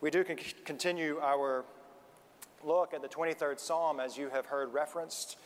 We 0.00 0.10
do 0.10 0.24
con- 0.24 0.38
continue 0.64 1.18
our 1.20 1.64
look 2.64 2.94
at 2.94 3.02
the 3.02 3.08
23rd 3.08 3.60
Psalm 3.60 4.00
as 4.00 4.16
you 4.16 4.30
have 4.30 4.46
heard 4.46 4.72
referenced 4.72 5.36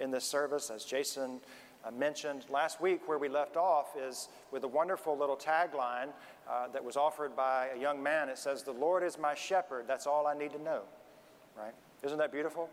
in 0.00 0.10
this 0.10 0.24
service, 0.24 0.68
as 0.68 0.84
Jason 0.84 1.40
uh, 1.84 1.92
mentioned 1.92 2.44
last 2.48 2.80
week. 2.80 3.08
Where 3.08 3.18
we 3.18 3.28
left 3.28 3.56
off 3.56 3.96
is 3.96 4.28
with 4.50 4.64
a 4.64 4.68
wonderful 4.68 5.16
little 5.16 5.36
tagline 5.36 6.08
uh, 6.48 6.66
that 6.72 6.84
was 6.84 6.96
offered 6.96 7.36
by 7.36 7.68
a 7.68 7.80
young 7.80 8.02
man. 8.02 8.28
It 8.28 8.38
says, 8.38 8.64
The 8.64 8.72
Lord 8.72 9.04
is 9.04 9.16
my 9.16 9.34
shepherd, 9.34 9.84
that's 9.86 10.08
all 10.08 10.26
I 10.26 10.34
need 10.36 10.52
to 10.54 10.62
know. 10.62 10.82
Right? 11.56 11.74
Isn't 12.02 12.18
that 12.18 12.32
beautiful? 12.32 12.68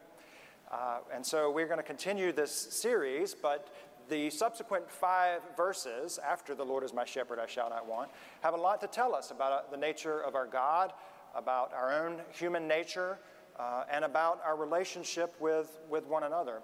Uh, 0.71 0.99
and 1.13 1.23
so 1.23 1.51
we're 1.51 1.67
going 1.67 1.77
to 1.77 1.83
continue 1.83 2.31
this 2.31 2.51
series, 2.51 3.35
but 3.35 3.67
the 4.09 4.29
subsequent 4.29 4.89
five 4.89 5.41
verses 5.55 6.19
after 6.25 6.55
the 6.55 6.63
Lord 6.63 6.83
is 6.83 6.93
my 6.93 7.05
shepherd, 7.05 7.39
I 7.39 7.45
shall 7.45 7.69
not 7.69 7.87
want, 7.87 8.09
have 8.41 8.53
a 8.53 8.57
lot 8.57 8.81
to 8.81 8.87
tell 8.87 9.13
us 9.13 9.31
about 9.31 9.51
uh, 9.51 9.61
the 9.69 9.77
nature 9.77 10.19
of 10.19 10.35
our 10.35 10.47
God, 10.47 10.93
about 11.37 11.73
our 11.73 12.05
own 12.05 12.19
human 12.31 12.67
nature, 12.67 13.19
uh, 13.59 13.83
and 13.91 14.03
about 14.03 14.41
our 14.45 14.55
relationship 14.55 15.35
with, 15.39 15.79
with 15.89 16.05
one 16.05 16.23
another. 16.23 16.61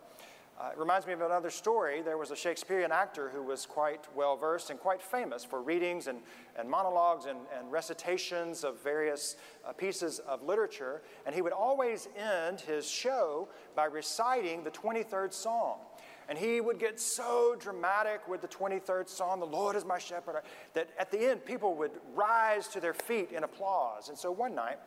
Uh, 0.59 0.69
it 0.71 0.77
reminds 0.77 1.07
me 1.07 1.13
of 1.13 1.21
another 1.21 1.49
story. 1.49 2.03
There 2.03 2.17
was 2.17 2.29
a 2.29 2.35
Shakespearean 2.35 2.91
actor 2.91 3.29
who 3.29 3.41
was 3.41 3.65
quite 3.65 4.01
well 4.15 4.35
versed 4.35 4.69
and 4.69 4.79
quite 4.79 5.01
famous 5.01 5.43
for 5.43 5.63
readings 5.63 6.05
and, 6.05 6.19
and 6.55 6.69
monologues 6.69 7.25
and, 7.25 7.39
and 7.57 7.71
recitations 7.71 8.63
of 8.63 8.79
various 8.83 9.35
uh, 9.67 9.73
pieces 9.73 10.19
of 10.19 10.43
literature. 10.43 11.01
And 11.25 11.33
he 11.33 11.41
would 11.41 11.53
always 11.53 12.07
end 12.15 12.61
his 12.61 12.87
show 12.87 13.49
by 13.75 13.85
reciting 13.85 14.63
the 14.63 14.69
23rd 14.69 15.33
Psalm. 15.33 15.79
And 16.29 16.37
he 16.37 16.61
would 16.61 16.79
get 16.79 16.99
so 16.99 17.55
dramatic 17.59 18.27
with 18.27 18.41
the 18.41 18.47
23rd 18.47 19.09
Psalm, 19.09 19.39
the 19.39 19.45
Lord 19.45 19.75
is 19.75 19.85
my 19.85 19.97
shepherd, 19.97 20.41
that 20.73 20.89
at 20.97 21.11
the 21.11 21.29
end 21.29 21.45
people 21.45 21.75
would 21.75 21.91
rise 22.13 22.67
to 22.69 22.79
their 22.79 22.93
feet 22.93 23.31
in 23.31 23.43
applause. 23.43 24.09
And 24.09 24.17
so 24.17 24.31
one 24.31 24.55
night, 24.55 24.79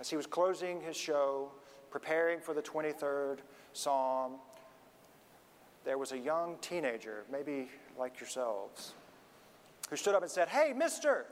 as 0.00 0.08
he 0.08 0.16
was 0.16 0.26
closing 0.26 0.80
his 0.80 0.96
show, 0.96 1.50
preparing 1.90 2.40
for 2.40 2.54
the 2.54 2.62
23rd 2.62 3.38
Psalm, 3.72 4.34
there 5.84 5.98
was 5.98 6.12
a 6.12 6.18
young 6.18 6.56
teenager, 6.60 7.24
maybe 7.30 7.68
like 7.98 8.20
yourselves, 8.20 8.92
who 9.90 9.96
stood 9.96 10.14
up 10.14 10.22
and 10.22 10.30
said, 10.30 10.48
Hey, 10.48 10.72
mister, 10.72 11.26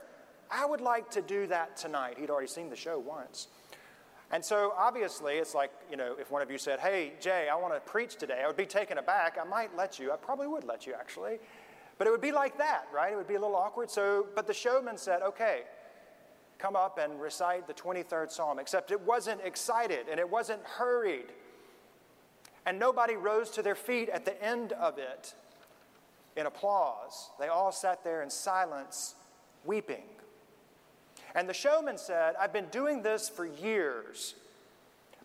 I 0.49 0.65
would 0.65 0.81
like 0.81 1.11
to 1.11 1.21
do 1.21 1.47
that 1.47 1.77
tonight. 1.77 2.17
He'd 2.17 2.29
already 2.29 2.47
seen 2.47 2.69
the 2.69 2.75
show 2.75 2.97
once. 2.99 3.47
And 4.31 4.43
so 4.43 4.73
obviously, 4.77 5.35
it's 5.35 5.55
like, 5.55 5.71
you 5.89 5.95
know, 5.95 6.15
if 6.19 6.31
one 6.31 6.41
of 6.41 6.51
you 6.51 6.57
said, 6.57 6.79
Hey, 6.79 7.13
Jay, 7.19 7.47
I 7.49 7.55
want 7.55 7.73
to 7.73 7.79
preach 7.79 8.17
today, 8.17 8.41
I 8.43 8.47
would 8.47 8.57
be 8.57 8.65
taken 8.65 8.97
aback. 8.97 9.37
I 9.39 9.47
might 9.47 9.75
let 9.77 9.99
you. 9.99 10.11
I 10.11 10.17
probably 10.17 10.47
would 10.47 10.65
let 10.65 10.85
you, 10.85 10.93
actually. 10.93 11.39
But 11.97 12.07
it 12.07 12.11
would 12.11 12.21
be 12.21 12.31
like 12.31 12.57
that, 12.57 12.87
right? 12.93 13.13
It 13.13 13.15
would 13.15 13.27
be 13.27 13.35
a 13.35 13.39
little 13.39 13.55
awkward. 13.55 13.89
So, 13.89 14.27
but 14.35 14.45
the 14.45 14.53
showman 14.53 14.97
said, 14.97 15.21
Okay, 15.21 15.61
come 16.57 16.75
up 16.75 16.97
and 16.97 17.19
recite 17.21 17.67
the 17.67 17.73
23rd 17.73 18.31
Psalm, 18.31 18.59
except 18.59 18.91
it 18.91 18.99
wasn't 19.01 19.41
excited 19.43 20.07
and 20.09 20.19
it 20.19 20.29
wasn't 20.29 20.61
hurried. 20.63 21.27
And 22.65 22.77
nobody 22.79 23.15
rose 23.15 23.49
to 23.51 23.61
their 23.61 23.75
feet 23.75 24.09
at 24.09 24.25
the 24.25 24.41
end 24.43 24.73
of 24.73 24.97
it 24.97 25.33
in 26.35 26.45
applause. 26.45 27.31
They 27.39 27.47
all 27.47 27.71
sat 27.71 28.03
there 28.03 28.21
in 28.21 28.29
silence, 28.29 29.15
weeping. 29.63 30.03
And 31.37 31.47
the 31.47 31.53
showman 31.53 31.99
said, 31.99 32.33
I've 32.39 32.51
been 32.51 32.65
doing 32.71 33.03
this 33.03 33.29
for 33.29 33.45
years, 33.45 34.33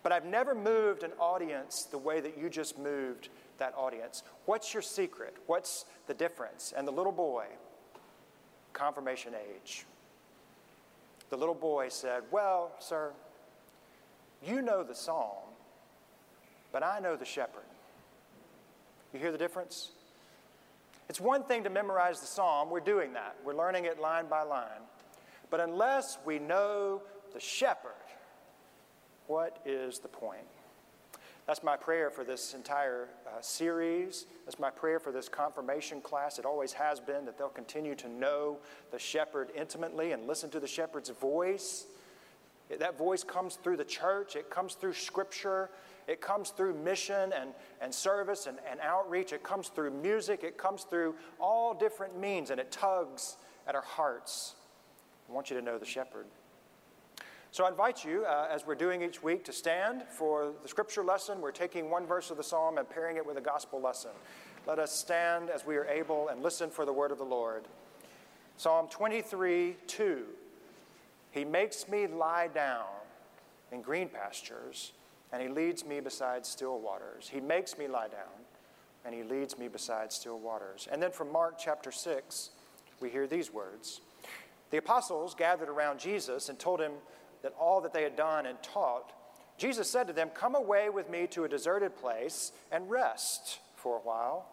but 0.03 0.13
I've 0.13 0.27
never 0.27 0.55
moved 0.55 1.05
an 1.05 1.13
audience 1.19 1.85
the 1.91 1.97
way 1.97 2.21
that 2.21 2.37
you 2.37 2.51
just 2.51 2.79
moved 2.79 3.31
that 3.57 3.73
audience. 3.79 4.23
What's 4.45 4.75
your 4.75 4.83
secret? 4.83 5.35
What's 5.47 5.87
the 6.09 6.13
difference? 6.13 6.75
And 6.77 6.87
the 6.87 6.93
little 6.93 7.13
boy, 7.13 7.47
confirmation 8.75 9.33
age, 9.35 9.87
the 11.31 11.37
little 11.39 11.55
boy 11.55 11.89
said, 11.89 12.25
Well, 12.31 12.73
sir, 12.79 13.13
you 14.47 14.61
know 14.61 14.83
the 14.83 14.95
psalm, 14.95 15.49
but 16.73 16.83
I 16.83 16.99
know 17.01 17.17
the 17.17 17.25
shepherd. 17.25 17.63
You 19.15 19.19
hear 19.19 19.33
the 19.33 19.39
difference? 19.39 19.93
It's 21.09 21.21
one 21.21 21.43
thing 21.45 21.65
to 21.65 21.71
memorize 21.71 22.21
the 22.21 22.27
psalm, 22.27 22.69
we're 22.69 22.81
doing 22.81 23.15
that, 23.15 23.35
we're 23.47 23.57
learning 23.57 23.87
it 23.87 23.99
line 23.99 24.27
by 24.27 24.43
line. 24.43 24.83
But 25.53 25.61
unless 25.61 26.17
we 26.25 26.39
know 26.39 27.03
the 27.35 27.39
shepherd, 27.39 27.93
what 29.27 29.59
is 29.67 29.99
the 29.99 30.09
point? 30.09 30.47
That's 31.47 31.63
my 31.63 31.77
prayer 31.77 32.09
for 32.09 32.25
this 32.25 32.55
entire 32.55 33.11
uh, 33.27 33.43
series. 33.43 34.25
That's 34.47 34.59
my 34.59 34.71
prayer 34.71 34.99
for 34.99 35.13
this 35.13 35.29
confirmation 35.29 36.01
class. 36.01 36.39
It 36.39 36.47
always 36.47 36.73
has 36.73 37.01
been 37.01 37.27
that 37.27 37.37
they'll 37.37 37.51
continue 37.51 37.95
to 37.97 38.09
know 38.09 38.61
the 38.93 38.99
shepherd 38.99 39.51
intimately 39.55 40.13
and 40.13 40.27
listen 40.27 40.49
to 40.51 40.59
the 40.59 40.67
shepherd's 40.67 41.11
voice. 41.11 41.85
That 42.79 42.97
voice 42.97 43.23
comes 43.23 43.57
through 43.57 43.77
the 43.77 43.85
church, 43.85 44.37
it 44.37 44.49
comes 44.49 44.73
through 44.73 44.95
scripture, 44.95 45.69
it 46.09 46.23
comes 46.23 46.49
through 46.49 46.77
mission 46.77 47.31
and, 47.39 47.51
and 47.83 47.95
service 47.95 48.47
and, 48.47 48.57
and 48.71 48.81
outreach, 48.81 49.35
it 49.35 49.43
comes 49.43 49.69
through 49.69 49.91
music, 49.91 50.45
it 50.45 50.57
comes 50.57 50.85
through 50.85 51.15
all 51.39 51.75
different 51.75 52.19
means, 52.19 52.49
and 52.49 52.59
it 52.59 52.73
tugs 52.73 53.37
at 53.67 53.75
our 53.75 53.83
hearts. 53.83 54.55
I 55.33 55.35
want 55.35 55.49
you 55.49 55.57
to 55.57 55.63
know 55.63 55.79
the 55.79 55.87
shepherd. 55.87 56.27
So 57.53 57.65
I 57.65 57.71
invite 57.71 58.05
you, 58.05 58.27
uh, 58.27 58.49
as 58.51 58.67
we're 58.67 58.75
doing 58.75 59.01
each 59.01 59.23
week, 59.23 59.47
to 59.47 59.53
stand 59.53 60.03
for 60.07 60.53
the 60.63 60.69
scripture 60.69 61.03
lesson. 61.03 61.41
We're 61.41 61.53
taking 61.53 61.89
one 61.89 62.05
verse 62.05 62.31
of 62.31 62.37
the 62.37 62.43
psalm 62.43 62.77
and 62.77 62.87
pairing 62.87 63.17
it 63.17 63.25
with 63.25 63.39
a 63.39 63.41
gospel 63.41 63.81
lesson. 63.81 64.11
Let 64.67 64.79
us 64.79 64.95
stand 64.95 65.49
as 65.49 65.65
we 65.65 65.77
are 65.77 65.87
able 65.87 66.29
and 66.29 66.43
listen 66.43 66.69
for 66.69 66.85
the 66.85 66.93
word 66.93 67.13
of 67.13 67.17
the 67.17 67.25
Lord. 67.25 67.65
Psalm 68.59 68.89
23 68.91 69.77
2. 69.87 70.23
He 71.31 71.47
makes 71.47 71.89
me 71.89 72.07
lie 72.07 72.49
down 72.49 72.85
in 73.71 73.81
green 73.81 74.11
pastures, 74.11 74.93
and 75.33 75.41
he 75.41 75.49
leads 75.49 75.87
me 75.87 76.01
beside 76.01 76.45
still 76.45 76.79
waters. 76.79 77.31
He 77.33 77.41
makes 77.41 77.79
me 77.79 77.89
lie 77.89 78.09
down, 78.09 78.45
and 79.07 79.15
he 79.15 79.23
leads 79.23 79.59
me 79.59 79.69
beside 79.69 80.13
still 80.13 80.39
waters. 80.39 80.89
And 80.93 81.03
then 81.03 81.11
from 81.11 81.33
Mark 81.33 81.55
chapter 81.59 81.91
6, 81.91 82.51
we 83.01 83.09
hear 83.09 83.27
these 83.27 83.51
words. 83.51 84.03
The 84.73 84.79
apostles 84.79 85.35
gathered 85.35 85.69
around 85.69 86.01
Jesus 86.01 86.49
and 86.49 86.59
told 86.59 86.81
him 86.81 86.93
that 87.43 87.53
all 87.61 87.83
that 87.83 87.93
they 87.93 88.03
had 88.03 88.17
done 88.17 88.47
and 88.47 88.61
taught. 88.63 89.13
Jesus 89.59 89.89
said 89.89 90.07
to 90.07 90.15
them, 90.15 90.31
Come 90.31 90.55
away 90.55 90.89
with 90.89 91.11
me 91.11 91.27
to 91.29 91.45
a 91.45 91.49
deserted 91.49 91.95
place 91.95 92.53
and 92.73 92.91
rest 92.91 93.61
for 93.77 93.99
a 93.99 94.01
while. 94.01 94.49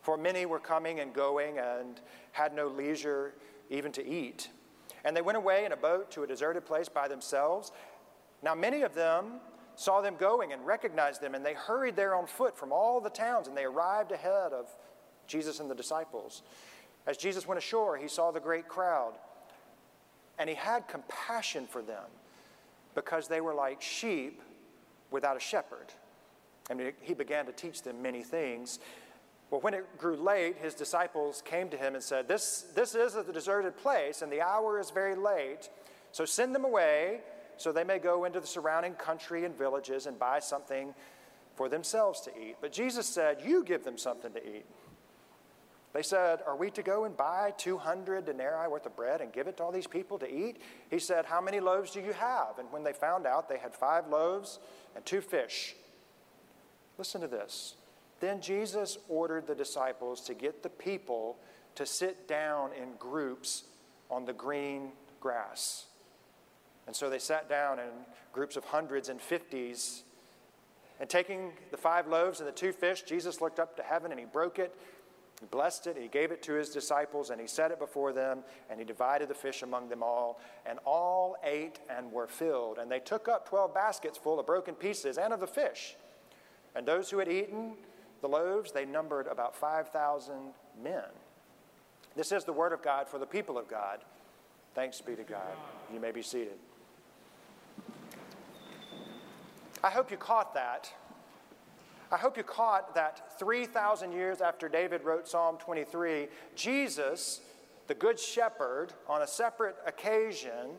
For 0.00 0.16
many 0.16 0.46
were 0.46 0.60
coming 0.60 1.00
and 1.00 1.12
going 1.12 1.58
and 1.58 2.00
had 2.30 2.54
no 2.54 2.68
leisure 2.68 3.34
even 3.68 3.90
to 3.92 4.06
eat. 4.06 4.48
And 5.04 5.16
they 5.16 5.22
went 5.22 5.36
away 5.36 5.64
in 5.64 5.72
a 5.72 5.76
boat 5.76 6.08
to 6.12 6.22
a 6.22 6.26
deserted 6.26 6.64
place 6.64 6.88
by 6.88 7.08
themselves. 7.08 7.72
Now, 8.44 8.54
many 8.54 8.82
of 8.82 8.94
them 8.94 9.40
saw 9.74 10.00
them 10.00 10.14
going 10.14 10.52
and 10.52 10.64
recognized 10.64 11.20
them, 11.20 11.34
and 11.34 11.44
they 11.44 11.54
hurried 11.54 11.96
there 11.96 12.14
on 12.14 12.28
foot 12.28 12.56
from 12.56 12.70
all 12.70 13.00
the 13.00 13.10
towns, 13.10 13.48
and 13.48 13.56
they 13.56 13.64
arrived 13.64 14.12
ahead 14.12 14.52
of 14.52 14.68
Jesus 15.26 15.58
and 15.58 15.68
the 15.68 15.74
disciples. 15.74 16.42
As 17.08 17.16
Jesus 17.16 17.48
went 17.48 17.58
ashore, 17.58 17.96
he 17.96 18.06
saw 18.06 18.30
the 18.30 18.38
great 18.38 18.68
crowd 18.68 19.14
and 20.38 20.48
he 20.48 20.54
had 20.54 20.88
compassion 20.88 21.66
for 21.66 21.82
them 21.82 22.04
because 22.94 23.28
they 23.28 23.40
were 23.40 23.54
like 23.54 23.80
sheep 23.80 24.40
without 25.10 25.36
a 25.36 25.40
shepherd. 25.40 25.92
And 26.70 26.92
he 27.00 27.14
began 27.14 27.46
to 27.46 27.52
teach 27.52 27.82
them 27.82 28.00
many 28.00 28.22
things. 28.22 28.78
Well, 29.50 29.60
when 29.60 29.74
it 29.74 29.98
grew 29.98 30.16
late, 30.16 30.56
his 30.56 30.74
disciples 30.74 31.42
came 31.44 31.68
to 31.68 31.76
him 31.76 31.94
and 31.94 32.02
said, 32.02 32.26
This, 32.26 32.66
this 32.74 32.94
is 32.94 33.14
a 33.14 33.22
deserted 33.22 33.76
place, 33.76 34.22
and 34.22 34.32
the 34.32 34.40
hour 34.40 34.80
is 34.80 34.90
very 34.90 35.14
late. 35.14 35.68
So 36.12 36.24
send 36.24 36.54
them 36.54 36.64
away 36.64 37.20
so 37.56 37.70
they 37.70 37.84
may 37.84 37.98
go 37.98 38.24
into 38.24 38.40
the 38.40 38.46
surrounding 38.46 38.94
country 38.94 39.44
and 39.44 39.56
villages 39.56 40.06
and 40.06 40.18
buy 40.18 40.40
something 40.40 40.94
for 41.54 41.68
themselves 41.68 42.20
to 42.22 42.30
eat. 42.36 42.56
But 42.60 42.72
Jesus 42.72 43.06
said, 43.06 43.38
You 43.44 43.62
give 43.62 43.84
them 43.84 43.98
something 43.98 44.32
to 44.32 44.56
eat. 44.56 44.64
They 45.94 46.02
said, 46.02 46.40
Are 46.44 46.56
we 46.56 46.70
to 46.72 46.82
go 46.82 47.04
and 47.04 47.16
buy 47.16 47.54
200 47.56 48.26
denarii 48.26 48.68
worth 48.68 48.84
of 48.84 48.96
bread 48.96 49.20
and 49.20 49.32
give 49.32 49.46
it 49.46 49.56
to 49.56 49.62
all 49.62 49.72
these 49.72 49.86
people 49.86 50.18
to 50.18 50.28
eat? 50.30 50.60
He 50.90 50.98
said, 50.98 51.24
How 51.24 51.40
many 51.40 51.60
loaves 51.60 51.92
do 51.92 52.00
you 52.00 52.12
have? 52.12 52.58
And 52.58 52.70
when 52.72 52.82
they 52.82 52.92
found 52.92 53.26
out, 53.26 53.48
they 53.48 53.58
had 53.58 53.72
five 53.72 54.08
loaves 54.08 54.58
and 54.96 55.06
two 55.06 55.20
fish. 55.20 55.76
Listen 56.98 57.20
to 57.20 57.28
this. 57.28 57.76
Then 58.20 58.40
Jesus 58.40 58.98
ordered 59.08 59.46
the 59.46 59.54
disciples 59.54 60.20
to 60.22 60.34
get 60.34 60.62
the 60.62 60.68
people 60.68 61.36
to 61.76 61.86
sit 61.86 62.26
down 62.26 62.70
in 62.72 62.94
groups 62.98 63.64
on 64.10 64.24
the 64.24 64.32
green 64.32 64.90
grass. 65.20 65.86
And 66.86 66.94
so 66.94 67.08
they 67.08 67.18
sat 67.18 67.48
down 67.48 67.78
in 67.78 67.88
groups 68.32 68.56
of 68.56 68.64
hundreds 68.64 69.08
and 69.08 69.20
fifties. 69.20 70.02
And 70.98 71.08
taking 71.08 71.52
the 71.70 71.76
five 71.76 72.08
loaves 72.08 72.40
and 72.40 72.48
the 72.48 72.52
two 72.52 72.72
fish, 72.72 73.02
Jesus 73.02 73.40
looked 73.40 73.60
up 73.60 73.76
to 73.76 73.82
heaven 73.82 74.10
and 74.10 74.18
he 74.18 74.26
broke 74.26 74.58
it 74.58 74.74
he 75.40 75.46
blessed 75.46 75.86
it, 75.88 75.96
he 75.96 76.08
gave 76.08 76.30
it 76.30 76.42
to 76.44 76.52
his 76.52 76.70
disciples, 76.70 77.30
and 77.30 77.40
he 77.40 77.46
set 77.46 77.70
it 77.70 77.78
before 77.78 78.12
them, 78.12 78.40
and 78.70 78.78
he 78.78 78.84
divided 78.84 79.28
the 79.28 79.34
fish 79.34 79.62
among 79.62 79.88
them 79.88 80.02
all. 80.02 80.40
And 80.64 80.78
all 80.84 81.36
ate 81.42 81.80
and 81.90 82.10
were 82.12 82.26
filled. 82.26 82.78
And 82.78 82.90
they 82.90 83.00
took 83.00 83.28
up 83.28 83.48
12 83.48 83.74
baskets 83.74 84.16
full 84.16 84.38
of 84.38 84.46
broken 84.46 84.74
pieces 84.74 85.18
and 85.18 85.32
of 85.32 85.40
the 85.40 85.46
fish. 85.46 85.96
And 86.74 86.86
those 86.86 87.10
who 87.10 87.18
had 87.18 87.28
eaten 87.28 87.74
the 88.20 88.28
loaves, 88.28 88.72
they 88.72 88.84
numbered 88.84 89.26
about 89.26 89.54
5,000 89.56 90.34
men. 90.82 91.04
This 92.16 92.32
is 92.32 92.44
the 92.44 92.52
word 92.52 92.72
of 92.72 92.82
God 92.82 93.08
for 93.08 93.18
the 93.18 93.26
people 93.26 93.58
of 93.58 93.68
God. 93.68 94.00
Thanks 94.74 95.00
be 95.00 95.14
to 95.14 95.24
God. 95.24 95.56
You 95.92 96.00
may 96.00 96.10
be 96.10 96.22
seated. 96.22 96.58
I 99.82 99.90
hope 99.90 100.10
you 100.10 100.16
caught 100.16 100.54
that. 100.54 100.90
I 102.14 102.16
hope 102.16 102.36
you 102.36 102.44
caught 102.44 102.94
that 102.94 103.40
3,000 103.40 104.12
years 104.12 104.40
after 104.40 104.68
David 104.68 105.02
wrote 105.02 105.26
Psalm 105.26 105.56
23, 105.58 106.28
Jesus, 106.54 107.40
the 107.88 107.94
Good 107.94 108.20
Shepherd, 108.20 108.92
on 109.08 109.22
a 109.22 109.26
separate 109.26 109.74
occasion, 109.84 110.76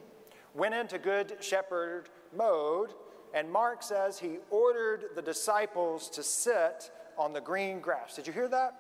went 0.54 0.76
into 0.76 0.98
Good 0.98 1.36
Shepherd 1.42 2.08
mode, 2.34 2.94
and 3.34 3.52
Mark 3.52 3.84
says 3.84 4.18
he 4.18 4.38
ordered 4.50 5.08
the 5.14 5.22
disciples 5.22 6.10
to 6.12 6.24
sit 6.24 6.90
on 7.18 7.34
the 7.34 7.42
green 7.42 7.82
grass. 7.82 8.16
Did 8.16 8.28
you 8.28 8.32
hear 8.32 8.48
that? 8.48 8.80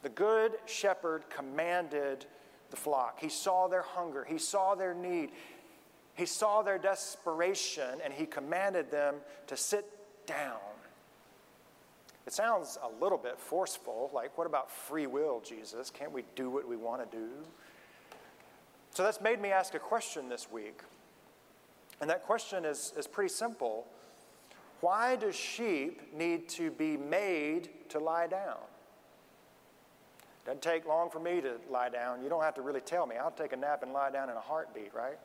The 0.00 0.08
Good 0.08 0.52
Shepherd 0.64 1.28
commanded 1.28 2.24
the 2.70 2.76
flock. 2.76 3.20
He 3.20 3.28
saw 3.28 3.68
their 3.68 3.82
hunger, 3.82 4.24
he 4.24 4.38
saw 4.38 4.74
their 4.76 4.94
need, 4.94 5.32
he 6.14 6.24
saw 6.24 6.62
their 6.62 6.78
desperation, 6.78 8.00
and 8.02 8.14
he 8.14 8.24
commanded 8.24 8.90
them 8.90 9.16
to 9.48 9.58
sit 9.58 9.84
down. 10.26 10.56
It 12.26 12.32
sounds 12.32 12.76
a 12.82 13.02
little 13.02 13.18
bit 13.18 13.38
forceful, 13.38 14.10
like, 14.12 14.36
what 14.36 14.46
about 14.46 14.70
free 14.70 15.06
will, 15.06 15.40
Jesus? 15.40 15.90
Can't 15.90 16.10
we 16.10 16.24
do 16.34 16.50
what 16.50 16.68
we 16.68 16.76
want 16.76 17.08
to 17.08 17.16
do? 17.16 17.28
So 18.90 19.04
that's 19.04 19.20
made 19.20 19.40
me 19.40 19.50
ask 19.50 19.74
a 19.74 19.78
question 19.78 20.28
this 20.28 20.50
week. 20.50 20.80
And 22.00 22.10
that 22.10 22.24
question 22.24 22.64
is, 22.64 22.92
is 22.96 23.06
pretty 23.06 23.32
simple. 23.32 23.86
Why 24.80 25.16
do 25.16 25.30
sheep 25.30 26.12
need 26.14 26.48
to 26.50 26.70
be 26.70 26.96
made 26.96 27.68
to 27.90 27.98
lie 27.98 28.26
down? 28.26 28.58
Doesn't 30.44 30.62
take 30.62 30.86
long 30.86 31.10
for 31.10 31.20
me 31.20 31.40
to 31.40 31.54
lie 31.70 31.88
down. 31.88 32.22
You 32.22 32.28
don't 32.28 32.42
have 32.42 32.54
to 32.54 32.62
really 32.62 32.80
tell 32.80 33.06
me. 33.06 33.16
I'll 33.16 33.30
take 33.30 33.52
a 33.52 33.56
nap 33.56 33.82
and 33.82 33.92
lie 33.92 34.10
down 34.10 34.30
in 34.30 34.36
a 34.36 34.40
heartbeat, 34.40 34.94
right? 34.94 35.18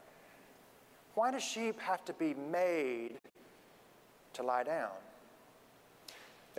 Why 1.16 1.32
do 1.32 1.40
sheep 1.40 1.80
have 1.80 2.06
to 2.06 2.14
be 2.14 2.34
made 2.34 3.18
to 4.34 4.44
lie 4.44 4.64
down? 4.64 4.92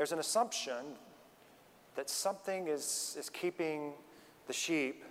There's 0.03 0.11
an 0.11 0.19
assumption 0.19 0.97
that 1.95 2.11
something 2.11 2.67
is, 2.67 3.15
is 3.17 3.31
keeping 3.31 3.93
the 4.49 4.53
sheep 4.53 5.05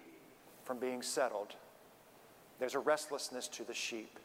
from 0.66 0.80
being 0.80 1.02
settled. 1.02 1.56
There's 2.60 2.76
a 2.76 2.80
restlessness 2.80 3.48
to 3.48 3.64
the 3.64 3.74
sheep. 3.74 4.20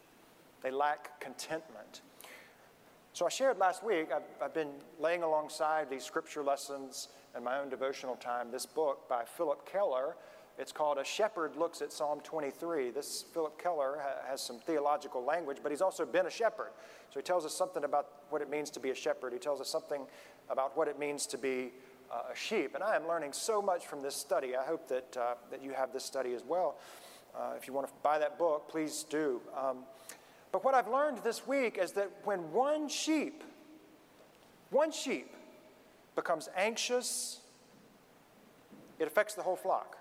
They 0.63 0.73
lack 0.73 1.21
contentment. 1.21 2.01
So 3.13 3.27
I 3.27 3.29
shared 3.29 3.59
last 3.59 3.85
week, 3.85 4.09
I've, 4.13 4.25
I've 4.43 4.55
been 4.55 4.73
laying 4.99 5.23
alongside 5.23 5.89
these 5.89 6.03
scripture 6.03 6.43
lessons 6.43 7.11
and 7.37 7.45
my 7.45 7.61
own 7.61 7.69
devotional 7.69 8.17
time 8.17 8.51
this 8.51 8.67
book 8.67 9.09
by 9.09 9.23
Phillip 9.25 9.71
Keller. 9.71 10.17
It's 10.59 10.73
called 10.73 10.97
A 10.97 11.05
Shepherd 11.05 11.57
Looks 11.57 11.83
at 11.83 11.93
Psalm 11.93 12.21
23. 12.21 12.91
This 12.91 13.27
Phillip 13.35 13.63
Keller 13.63 13.99
ha- 14.01 14.31
has 14.31 14.41
some 14.41 14.59
theological 14.59 15.23
language, 15.23 15.59
but 15.63 15.71
he's 15.71 15.83
also 15.83 16.07
been 16.07 16.27
a 16.27 16.31
shepherd. 16.31 16.71
So 17.13 17.21
he 17.21 17.23
tells 17.23 17.45
us 17.45 17.53
something 17.53 17.85
about 17.85 18.09
what 18.31 18.41
it 18.41 18.49
means 18.49 18.71
to 18.71 18.81
be 18.81 18.89
a 18.91 18.95
shepherd. 18.95 19.35
He 19.35 19.39
tells 19.39 19.61
us 19.61 19.69
something 19.69 20.07
about 20.49 20.75
what 20.75 20.89
it 20.89 20.99
means 20.99 21.27
to 21.27 21.39
be 21.39 21.73
uh, 22.11 22.33
a 22.33 22.37
sheep. 22.37 22.75
And 22.75 22.83
I 22.83 22.97
am 22.97 23.07
learning 23.07 23.35
so 23.35 23.61
much 23.61 23.87
from 23.87 24.03
this 24.03 24.17
study. 24.17 24.57
I 24.57 24.65
hope 24.65 24.89
that, 24.89 25.17
uh, 25.17 25.35
that 25.51 25.63
you 25.63 25.73
have 25.73 25.93
this 25.93 26.05
study 26.05 26.33
as 26.33 26.43
well. 26.43 26.79
Uh, 27.37 27.53
if 27.59 27.67
you 27.67 27.75
want 27.75 27.87
to 27.87 27.93
buy 28.03 28.19
that 28.19 28.39
book, 28.39 28.67
please 28.71 29.05
do. 29.11 29.43
Um, 29.55 29.85
but 30.53 30.65
what 30.65 30.75
I've 30.75 30.89
learned 30.89 31.19
this 31.19 31.47
week 31.47 31.77
is 31.77 31.93
that 31.93 32.11
when 32.25 32.51
one 32.51 32.89
sheep, 32.89 33.45
one 34.71 34.91
sheep 34.91 35.35
becomes 36.15 36.49
anxious, 36.57 37.41
it 38.99 39.07
affects 39.07 39.35
the 39.35 39.43
whole 39.43 39.57
flock. 39.57 39.99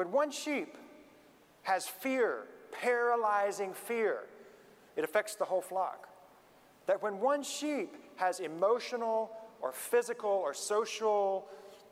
When 0.00 0.12
one 0.12 0.30
sheep 0.30 0.78
has 1.64 1.86
fear, 1.86 2.44
paralyzing 2.72 3.74
fear, 3.74 4.20
it 4.96 5.04
affects 5.04 5.34
the 5.34 5.44
whole 5.44 5.60
flock. 5.60 6.08
That 6.86 7.02
when 7.02 7.20
one 7.20 7.42
sheep 7.42 7.94
has 8.16 8.40
emotional 8.40 9.30
or 9.60 9.72
physical 9.72 10.30
or 10.30 10.54
social 10.54 11.48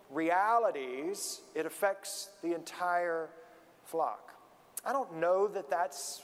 realities, 0.08 1.42
it 1.54 1.66
affects 1.66 2.30
the 2.42 2.54
entire 2.54 3.28
flock. 3.84 4.32
I 4.86 4.94
don't 4.94 5.16
know 5.16 5.46
that 5.46 5.68
that's 5.68 6.22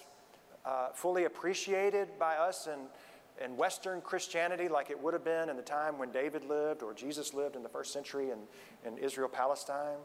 uh, 0.65 0.89
fully 0.95 1.27
appreciated 1.27 2.19
by 2.19 2.37
us 2.37 2.67
in, 2.67 3.45
in 3.45 3.59
Western 3.59 4.01
Christianity 4.01 4.69
like 4.69 4.89
it 4.89 4.99
would 4.99 5.13
have 5.13 5.25
been 5.25 5.51
in 5.51 5.57
the 5.59 5.63
time 5.63 5.99
when 5.99 6.11
David 6.11 6.47
lived 6.47 6.83
or 6.83 6.95
Jesus 6.95 7.35
lived 7.35 7.57
in 7.57 7.63
the 7.63 7.69
first 7.69 7.93
century 7.93 8.31
in, 8.31 8.39
in 8.91 8.97
Israel, 8.97 9.29
Palestine. 9.29 9.99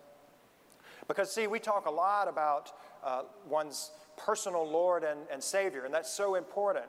Because, 1.09 1.33
see, 1.33 1.47
we 1.47 1.57
talk 1.59 1.87
a 1.87 1.91
lot 1.91 2.27
about 2.27 2.71
uh, 3.03 3.23
one's 3.49 3.91
personal 4.15 4.69
Lord 4.69 5.03
and, 5.03 5.21
and 5.31 5.43
Savior, 5.43 5.83
and 5.83 5.93
that's 5.93 6.13
so 6.13 6.35
important. 6.35 6.85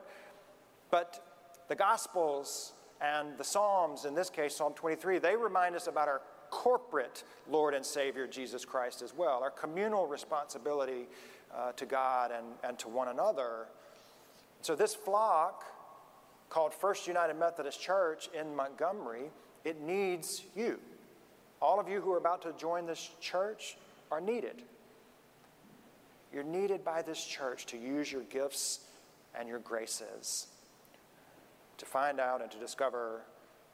But 0.91 1.25
the 1.67 1.75
Gospels 1.75 2.73
and 3.01 3.35
the 3.39 3.43
Psalms, 3.43 4.05
in 4.05 4.13
this 4.13 4.29
case, 4.29 4.55
Psalm 4.55 4.73
23, 4.73 5.17
they 5.17 5.35
remind 5.35 5.75
us 5.75 5.87
about 5.87 6.07
our 6.07 6.21
corporate 6.51 7.23
Lord 7.49 7.73
and 7.73 7.83
Savior, 7.83 8.27
Jesus 8.27 8.63
Christ, 8.63 9.01
as 9.01 9.11
well, 9.11 9.41
our 9.41 9.49
communal 9.49 10.05
responsibility 10.05 11.07
uh, 11.51 11.71
to 11.71 11.87
God 11.87 12.31
and, 12.31 12.45
and 12.63 12.77
to 12.77 12.89
one 12.89 13.07
another. 13.07 13.65
So, 14.61 14.75
this 14.75 14.93
flock 14.93 15.63
called 16.49 16.75
First 16.75 17.07
United 17.07 17.39
Methodist 17.39 17.81
Church 17.81 18.29
in 18.39 18.55
Montgomery, 18.55 19.31
it 19.65 19.81
needs 19.81 20.43
you. 20.55 20.79
All 21.59 21.79
of 21.79 21.89
you 21.89 22.01
who 22.01 22.11
are 22.13 22.17
about 22.17 22.43
to 22.43 22.53
join 22.53 22.85
this 22.85 23.09
church 23.19 23.77
are 24.11 24.21
needed. 24.21 24.61
You're 26.33 26.43
needed 26.43 26.85
by 26.85 27.01
this 27.01 27.23
church 27.23 27.65
to 27.67 27.77
use 27.77 28.11
your 28.11 28.23
gifts 28.23 28.81
and 29.37 29.47
your 29.47 29.59
graces 29.59 30.47
to 31.77 31.85
find 31.85 32.19
out 32.19 32.41
and 32.41 32.51
to 32.51 32.59
discover 32.59 33.21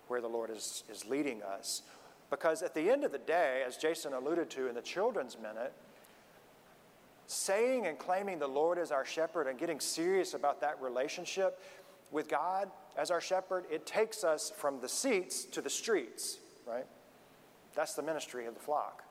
where 0.07 0.22
the 0.22 0.28
Lord 0.28 0.50
is, 0.50 0.84
is 0.89 1.06
leading 1.06 1.44
us. 1.44 1.81
Because 2.30 2.62
at 2.62 2.74
the 2.74 2.89
end 2.89 3.04
of 3.04 3.12
the 3.12 3.18
day, 3.18 3.63
as 3.66 3.78
Jason 3.78 4.13
alluded 4.13 4.50
to 4.51 4.68
in 4.68 4.75
the 4.75 4.81
Children's 4.81 5.38
Minute, 5.38 5.74
saying 7.28 7.86
and 7.86 8.00
claiming 8.00 8.40
the 8.40 8.48
Lord 8.48 8.78
as 8.78 8.92
our 8.92 9.06
shepherd 9.06 9.48
and 9.48 9.60
getting 9.60 9.80
serious 9.80 10.33
about 10.33 10.62
that 10.62 10.81
relationship 10.81 11.62
with 12.12 12.30
God 12.30 12.72
as 12.98 13.12
our 13.12 13.19
shepherd, 13.19 13.66
it 13.69 13.86
takes 13.86 14.24
us 14.24 14.51
from 14.56 14.80
the 14.80 14.88
seats 14.88 15.44
to 15.45 15.62
the 15.62 15.69
streets, 15.69 16.38
right? 16.66 16.86
That's 17.75 17.94
the 17.94 18.04
ministry 18.04 18.45
of 18.45 18.54
the 18.54 18.62
flock. 18.62 19.04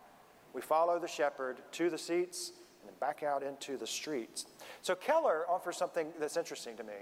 We 0.57 0.63
follow 0.63 0.99
the 0.99 1.07
shepherd 1.07 1.59
to 1.73 1.91
the 1.91 1.99
seats 1.99 2.53
and 2.81 2.89
then 2.89 2.95
back 2.99 3.23
out 3.23 3.43
into 3.43 3.77
the 3.77 3.87
streets. 3.87 4.47
So 4.81 4.95
Keller 4.95 5.45
offers 5.51 5.77
something 5.77 6.07
that's 6.19 6.39
interesting 6.39 6.79
to 6.79 6.83
me. 6.83 6.95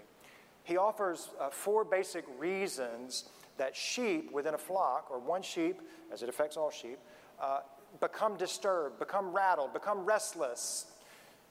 He 0.64 0.76
offers 0.76 1.30
uh, 1.40 1.50
four 1.50 1.84
basic 1.84 2.24
reasons 2.36 3.26
that 3.56 3.76
sheep 3.76 4.32
within 4.32 4.54
a 4.54 4.58
flock, 4.58 5.06
or 5.08 5.20
one 5.20 5.40
sheep, 5.40 5.82
as 6.12 6.24
it 6.24 6.28
affects 6.28 6.56
all 6.56 6.72
sheep, 6.72 6.98
uh, 7.40 7.60
become 8.00 8.36
disturbed, 8.36 8.98
become 8.98 9.32
rattled, 9.32 9.72
become 9.72 10.04
restless, 10.04 10.86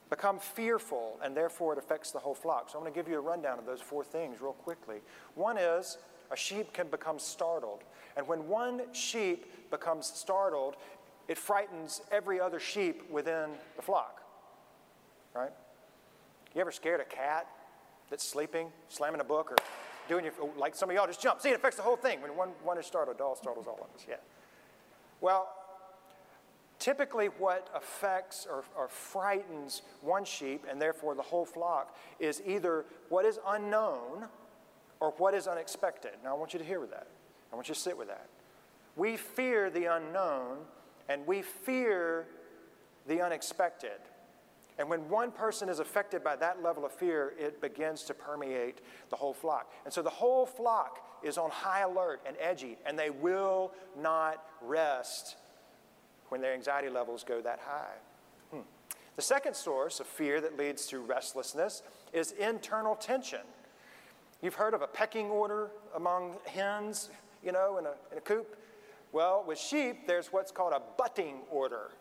become 0.10 0.40
fearful, 0.40 1.18
and 1.24 1.38
therefore 1.38 1.72
it 1.72 1.80
affects 1.80 2.12
the 2.12 2.20
whole 2.20 2.36
flock. 2.36 2.70
So 2.70 2.78
I'm 2.78 2.84
going 2.84 2.94
to 2.94 3.00
give 3.00 3.10
you 3.10 3.18
a 3.18 3.22
rundown 3.22 3.60
of 3.60 3.66
those 3.66 3.80
four 3.80 4.04
things 4.04 4.42
real 4.42 4.52
quickly. 4.52 4.98
One 5.36 5.58
is 5.58 6.00
a 6.32 6.36
sheep 6.36 6.74
can 6.74 6.88
become 6.88 7.18
startled. 7.18 7.84
And 8.18 8.28
when 8.28 8.50
one 8.50 8.82
sheep 8.92 9.72
becomes 9.72 10.08
startled, 10.08 10.76
it 11.34 11.38
frightens 11.40 12.00
every 12.12 12.40
other 12.40 12.60
sheep 12.60 13.10
within 13.10 13.50
the 13.76 13.82
flock. 13.82 14.22
Right? 15.34 15.50
You 16.54 16.62
ever 16.62 16.72
scared 16.72 17.02
a 17.02 17.06
cat 17.06 17.48
that's 18.12 18.24
sleeping, 18.24 18.68
slamming 18.88 19.20
a 19.20 19.24
book, 19.24 19.52
or 19.52 19.56
doing 20.08 20.26
your, 20.26 20.34
oh, 20.40 20.52
like 20.56 20.76
some 20.76 20.92
of 20.92 20.96
y'all 20.96 21.08
just 21.08 21.20
jump? 21.20 21.42
See, 21.42 21.50
it 21.50 21.56
affects 21.56 21.76
the 21.76 21.82
whole 21.82 21.96
thing. 21.96 22.22
When 22.22 22.38
one, 22.38 22.50
one 22.64 22.78
is 22.78 22.86
startled, 22.86 23.20
all 23.20 23.36
startles 23.36 23.66
all 23.66 23.80
of 23.82 24.00
us. 24.00 24.06
Yeah. 24.08 24.18
Well, 25.22 25.52
typically 26.78 27.30
what 27.40 27.68
affects 27.74 28.46
or, 28.48 28.64
or, 28.78 28.88
frightens 28.88 29.82
one 30.02 30.26
sheep 30.26 30.64
and 30.70 30.80
therefore 30.80 31.16
the 31.16 31.24
whole 31.24 31.46
flock 31.46 31.98
is 32.20 32.44
either 32.46 32.86
what 33.10 33.26
is 33.26 33.40
unknown 33.48 34.26
or 35.00 35.16
what 35.18 35.34
is 35.34 35.48
unexpected. 35.48 36.12
Now, 36.24 36.36
I 36.36 36.38
want 36.38 36.54
you 36.54 36.60
to 36.60 36.66
hear 36.66 36.80
with 36.80 36.92
that. 36.92 37.08
I 37.52 37.56
want 37.56 37.70
you 37.70 37.74
to 37.74 37.82
sit 37.82 37.98
with 37.98 38.10
that. 38.10 38.28
We 38.96 39.18
fear 39.18 39.72
the 39.72 39.86
unknown 39.86 40.58
and 41.10 41.26
we 41.28 41.42
fear 41.42 42.28
the 43.08 43.22
unexpected. 43.22 44.00
And 44.80 44.90
when 44.90 45.08
one 45.10 45.32
person 45.32 45.70
is 45.70 45.80
affected 45.80 46.24
by 46.24 46.36
that 46.38 46.64
level 46.64 46.86
of 46.86 46.92
fear, 46.92 47.34
it 47.38 47.62
begins 47.62 48.04
to 48.04 48.14
permeate 48.14 48.80
the 49.10 49.16
whole 49.16 49.34
flock. 49.34 49.72
And 49.86 49.94
so 49.94 50.02
the 50.02 50.10
whole 50.10 50.46
flock 50.46 51.00
is 51.24 51.38
on 51.38 51.52
high 51.52 51.82
alert 51.82 52.22
and 52.26 52.36
edgy, 52.40 52.78
and 52.86 52.98
they 52.98 53.10
will 53.10 53.72
not 54.00 54.44
rest 54.62 55.36
when 56.30 56.42
their 56.42 56.54
anxiety 56.54 56.90
levels 56.90 57.24
go 57.24 57.42
that 57.42 57.60
high. 57.64 57.94
Hmm. 58.52 58.64
The 59.16 59.22
second 59.22 59.56
source 59.56 60.00
of 60.00 60.08
fear 60.08 60.42
that 60.42 60.58
leads 60.58 60.88
to 60.88 61.00
restlessness 61.00 61.84
is 62.12 62.32
internal 62.32 62.96
tension. 62.96 63.42
You've 64.42 64.56
heard 64.56 64.74
of 64.74 64.82
a 64.82 64.88
pecking 64.88 65.28
order 65.28 65.70
among 65.96 66.36
hens, 66.46 67.10
you 67.44 67.52
know, 67.52 67.78
in 67.78 67.86
a, 67.86 67.94
in 68.12 68.18
a 68.18 68.22
coop? 68.22 68.58
Well, 69.14 69.46
with 69.48 69.58
sheep, 69.58 70.08
there's 70.08 70.34
what's 70.34 70.52
called 70.52 70.74
a 70.74 70.82
butting 70.98 71.38
order. 71.50 71.92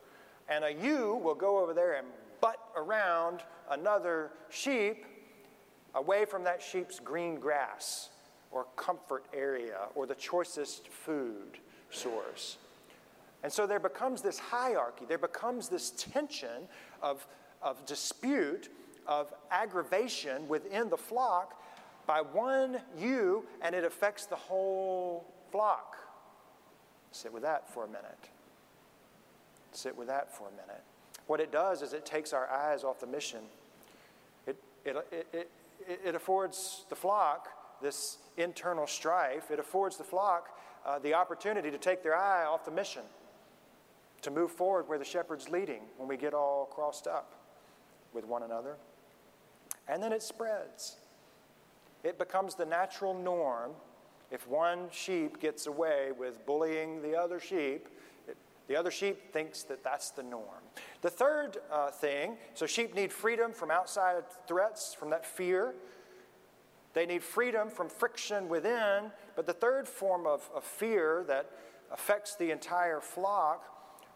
And 0.49 0.65
a 0.65 0.73
ewe 0.73 1.15
will 1.23 1.37
go 1.37 1.61
over 1.63 1.73
there 1.73 1.95
and 1.95 2.09
butt 2.41 2.59
around 2.75 3.43
another 3.71 4.31
sheep 4.51 5.05
away 5.95 6.25
from 6.25 6.43
that 6.45 6.61
sheep's 6.61 6.99
green 6.99 7.37
grass. 7.37 8.09
or 8.53 8.67
comfort 8.77 9.25
area 9.33 9.89
or 9.95 10.07
the 10.07 10.15
choicest 10.15 10.89
food 10.89 11.59
source. 11.91 12.59
And 13.43 13.53
so 13.53 13.67
there 13.67 13.81
becomes 13.81 14.23
this 14.23 14.39
hierarchy, 14.39 15.05
there 15.09 15.19
becomes 15.19 15.69
this 15.69 15.91
tension 15.91 16.69
of, 17.03 17.27
of 17.61 17.85
dispute, 17.87 18.69
of 19.07 19.33
aggravation 19.51 20.47
within 20.47 20.89
the 20.91 20.97
flock 20.97 21.61
by 22.07 22.21
one 22.21 22.81
ewe, 22.97 23.45
and 23.63 23.75
it 23.75 23.85
affects 23.85 24.27
the 24.27 24.37
whole 24.37 25.27
flock. 25.51 25.97
Sit 27.13 27.33
with 27.33 27.43
that 27.43 27.73
for 27.73 27.85
a 27.85 27.89
minute. 27.89 28.29
Sit 29.73 29.97
with 29.97 30.09
that 30.09 30.35
for 30.37 30.49
a 30.49 30.51
minute. 30.51 30.83
What 31.27 31.41
it 31.41 31.53
does 31.53 31.83
is 31.83 31.93
it 31.93 32.05
takes 32.05 32.33
our 32.33 32.49
eyes 32.51 32.85
off 32.85 33.01
the 33.01 33.07
mission. 33.07 33.41
It, 34.47 34.57
it, 34.85 34.97
it, 35.13 35.27
it, 35.33 35.51
it 36.05 36.15
affords 36.15 36.85
the 36.89 36.97
flock 36.97 37.49
this 37.83 38.19
internal 38.37 38.87
strife. 38.87 39.51
It 39.51 39.59
affords 39.59 39.97
the 39.97 40.05
flock 40.05 40.49
uh, 40.87 40.99
the 40.99 41.15
opportunity 41.15 41.71
to 41.71 41.79
take 41.79 42.03
their 42.03 42.17
eye 42.17 42.45
off 42.45 42.65
the 42.65 42.71
mission, 42.71 43.03
to 44.23 44.31
move 44.31 44.51
forward 44.51 44.89
where 44.89 44.99
the 44.99 45.05
shepherd's 45.05 45.49
leading 45.49 45.83
when 45.97 46.09
we 46.09 46.17
get 46.17 46.33
all 46.33 46.67
crossed 46.67 47.07
up 47.07 47.35
with 48.13 48.25
one 48.25 48.43
another. 48.43 48.77
And 49.89 50.03
then 50.03 50.13
it 50.13 50.23
spreads. 50.23 50.97
It 52.03 52.19
becomes 52.19 52.55
the 52.55 52.65
natural 52.65 53.15
norm. 53.15 53.73
If 54.33 54.49
one 54.49 54.89
sheep 54.91 55.41
gets 55.41 55.67
away 55.67 56.09
with 56.19 56.47
bullying 56.47 57.03
the 57.03 57.15
other 57.15 57.39
sheep, 57.39 57.87
it, 58.27 58.39
the 58.67 58.75
other 58.75 58.91
sheep 58.91 59.31
thinks 59.31 59.63
that 59.65 59.85
that's 59.85 60.11
the 60.11 60.23
norm. 60.23 60.63
The 61.03 61.11
third 61.11 61.59
uh, 61.71 61.91
thing 61.91 62.39
so, 62.55 62.67
sheep 62.67 62.95
need 62.95 63.13
freedom 63.13 63.53
from 63.53 63.71
outside 63.71 64.25
threats, 64.49 64.95
from 64.95 65.11
that 65.11 65.27
fear. 65.27 65.75
They 66.95 67.05
need 67.05 67.23
freedom 67.23 67.69
from 67.69 67.91
friction 67.91 68.49
within. 68.49 69.11
But 69.37 69.47
the 69.47 69.53
third 69.53 69.87
form 69.87 70.27
of, 70.27 70.49
of 70.55 70.65
fear 70.65 71.25
that 71.29 71.51
affects 71.91 72.35
the 72.35 72.51
entire 72.51 73.01
flock 73.01 73.65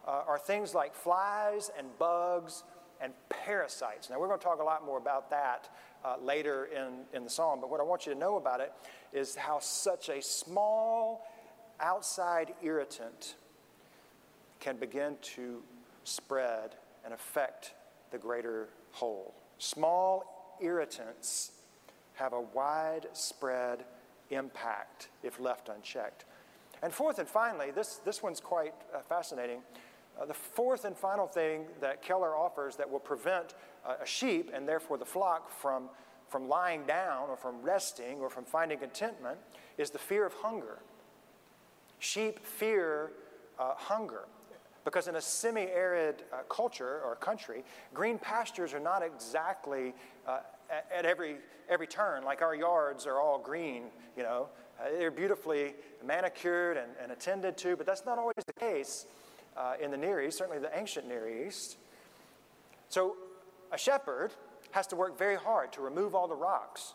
uh, 0.07 0.23
are 0.27 0.39
things 0.39 0.75
like 0.75 0.95
flies 0.95 1.71
and 1.77 1.89
bugs 1.99 2.65
and 3.01 3.13
parasites. 3.29 4.11
Now, 4.11 4.19
we're 4.19 4.29
going 4.29 4.39
to 4.39 4.45
talk 4.45 4.61
a 4.61 4.65
lot 4.65 4.85
more 4.85 4.99
about 4.99 5.31
that 5.31 5.69
uh, 6.05 6.17
later 6.23 6.67
in, 6.67 7.05
in 7.13 7.25
the 7.25 7.31
psalm, 7.31 7.61
but 7.61 7.71
what 7.71 7.81
I 7.81 7.83
want 7.83 8.07
you 8.07 8.13
to 8.13 8.19
know 8.19 8.37
about 8.37 8.61
it 8.61 8.73
is 9.13 9.35
how 9.35 9.59
such 9.61 10.09
a 10.09 10.23
small 10.23 11.27
outside 11.81 12.55
irritant 12.63 13.35
can 14.61 14.77
begin 14.77 15.17
to 15.21 15.63
spread 16.05 16.75
and 17.05 17.13
affect 17.13 17.75
the 18.11 18.19
greater 18.19 18.69
whole. 18.93 19.35
Small 19.59 20.59
irritants 20.61 21.53
have 22.15 22.33
a 22.33 22.41
widespread 22.41 23.85
impact 24.31 25.09
if 25.23 25.39
left 25.39 25.69
unchecked. 25.69 26.25
And 26.83 26.93
fourth 26.93 27.19
and 27.19 27.29
finally, 27.29 27.71
this, 27.71 27.97
this 28.05 28.23
one's 28.23 28.41
quite 28.41 28.75
uh, 28.95 29.01
fascinating. 29.01 29.61
Uh, 30.21 30.25
the 30.25 30.35
fourth 30.35 30.85
and 30.85 30.97
final 30.97 31.27
thing 31.27 31.67
that 31.81 32.03
Keller 32.03 32.37
offers 32.37 32.77
that 32.77 32.91
will 32.91 33.01
prevent 33.01 33.55
uh, 33.85 33.97
a 34.01 34.07
sheep 34.07 34.51
and 34.55 34.67
therefore 34.67 34.97
the 34.97 35.05
flock 35.05 35.51
from, 35.51 35.91
from 36.29 36.49
lying 36.49 36.85
down 36.87 37.29
or 37.29 37.37
from 37.37 37.61
resting 37.63 38.21
or 38.21 38.31
from 38.31 38.45
finding 38.45 38.79
contentment 38.79 39.39
is 39.77 39.91
the 39.91 39.99
fear 39.99 40.25
of 40.25 40.33
hunger. 40.35 40.79
Sheep 41.99 42.45
fear 42.45 43.13
uh, 43.59 43.75
hunger. 43.77 44.25
Because 44.85 45.09
in 45.09 45.17
a 45.17 45.21
semi 45.21 45.63
arid 45.63 46.23
uh, 46.33 46.43
culture 46.49 47.01
or 47.05 47.17
country, 47.17 47.65
green 47.93 48.19
pastures 48.19 48.73
are 48.73 48.81
not 48.81 49.03
exactly 49.03 49.93
uh, 50.27 50.39
at, 50.71 51.05
every, 51.05 51.37
every 51.69 51.87
turn, 51.87 52.23
like 52.23 52.41
our 52.41 52.55
yards 52.55 53.07
are 53.07 53.21
all 53.21 53.39
green, 53.39 53.85
you 54.17 54.23
know. 54.23 54.49
Uh, 54.79 54.91
they're 54.99 55.11
beautifully 55.11 55.75
manicured 56.05 56.77
and, 56.77 56.93
and, 57.03 57.11
attended 57.11 57.57
to, 57.57 57.77
but 57.77 57.87
that's 57.87 58.05
not 58.05 58.19
always 58.19 58.35
the 58.47 58.53
case 58.53 59.07
uh, 59.57 59.75
in 59.81 59.91
the 59.91 59.97
Near 59.97 60.23
East, 60.23 60.39
certainly 60.39 60.61
the 60.61 60.77
ancient 60.79 61.09
Near 61.09 61.47
East. 61.47 61.77
So 62.89 63.17
a 63.73 63.79
shepherd 63.79 64.33
has 64.73 64.87
to 64.89 64.97
work 64.97 65.19
very 65.19 65.37
hard 65.37 65.73
to 65.73 65.81
remove 65.81 66.15
all 66.15 66.29
the 66.29 66.37
rocks 66.37 66.95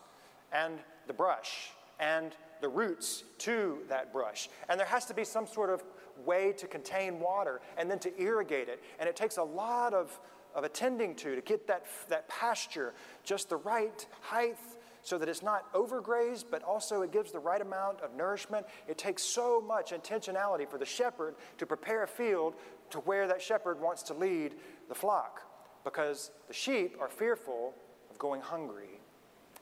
and 0.52 0.80
the 1.08 1.14
brush 1.14 1.72
and 2.00 2.36
the 2.62 2.70
roots 2.70 3.24
to 3.40 3.80
that 3.90 4.14
brush. 4.14 4.50
And 4.70 4.80
there 4.80 4.88
has 4.88 5.06
to 5.08 5.14
be 5.14 5.24
some 5.24 5.48
sort 5.48 5.70
of 5.70 5.84
way 6.26 6.54
to 6.54 6.68
contain 6.68 7.20
water 7.20 7.62
and 7.78 7.90
then 7.90 8.00
to 8.00 8.22
irrigate 8.22 8.70
it. 8.70 8.82
And 9.00 9.10
it 9.10 9.16
takes 9.16 9.38
a 9.38 9.44
lot 9.44 9.94
of, 9.94 10.18
of 10.54 10.64
attending 10.64 11.16
to 11.16 11.36
to 11.36 11.42
get 11.42 11.68
that, 11.68 11.86
that 12.10 12.28
pasture 12.28 12.94
just 13.24 13.50
the 13.50 13.58
right 13.58 14.06
height 14.22 14.58
so 15.04 15.18
that 15.18 15.28
it's 15.28 15.42
not 15.42 15.72
overgrazed, 15.74 16.46
but 16.52 16.64
also 16.64 17.02
it 17.02 17.12
gives 17.12 17.32
the 17.32 17.40
right 17.40 17.62
amount 17.62 18.02
of 18.02 18.16
nourishment. 18.16 18.66
It 18.88 18.98
takes 18.98 19.24
so 19.24 19.62
much 19.62 19.92
intentionality 19.92 20.70
for 20.70 20.78
the 20.78 20.86
shepherd 20.86 21.36
to 21.58 21.66
prepare 21.66 22.04
a 22.04 22.08
field 22.08 22.56
to 22.92 23.00
where 23.00 23.28
that 23.28 23.42
shepherd 23.42 23.80
wants 23.80 24.04
to 24.04 24.14
lead 24.14 24.56
the 24.90 24.96
flock 24.96 25.42
because 25.84 26.32
the 26.48 26.54
sheep 26.54 26.98
are 27.00 27.10
fearful 27.10 27.74
of 28.10 28.18
going 28.18 28.42
hungry. 28.42 29.00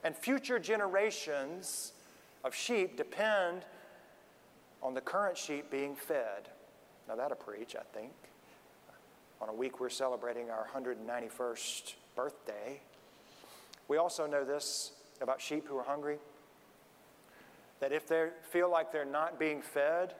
And 0.04 0.16
future 0.16 0.58
generations 0.58 1.92
of 2.44 2.54
sheep 2.54 2.96
depend 2.96 3.64
on 4.82 4.94
the 4.94 5.00
current 5.00 5.36
sheep 5.36 5.70
being 5.70 5.94
fed. 5.94 6.48
Now, 7.08 7.16
that'll 7.16 7.36
preach, 7.36 7.76
I 7.76 7.82
think. 7.96 8.12
On 9.40 9.48
a 9.48 9.54
week 9.54 9.80
we're 9.80 9.88
celebrating 9.88 10.50
our 10.50 10.66
191st 10.74 11.94
birthday. 12.14 12.80
We 13.88 13.96
also 13.96 14.26
know 14.26 14.44
this 14.44 14.92
about 15.20 15.40
sheep 15.40 15.66
who 15.66 15.76
are 15.76 15.84
hungry 15.84 16.18
that 17.80 17.92
if 17.92 18.06
they 18.06 18.28
feel 18.50 18.70
like 18.70 18.92
they're 18.92 19.04
not 19.04 19.38
being 19.38 19.62
fed, 19.62 20.14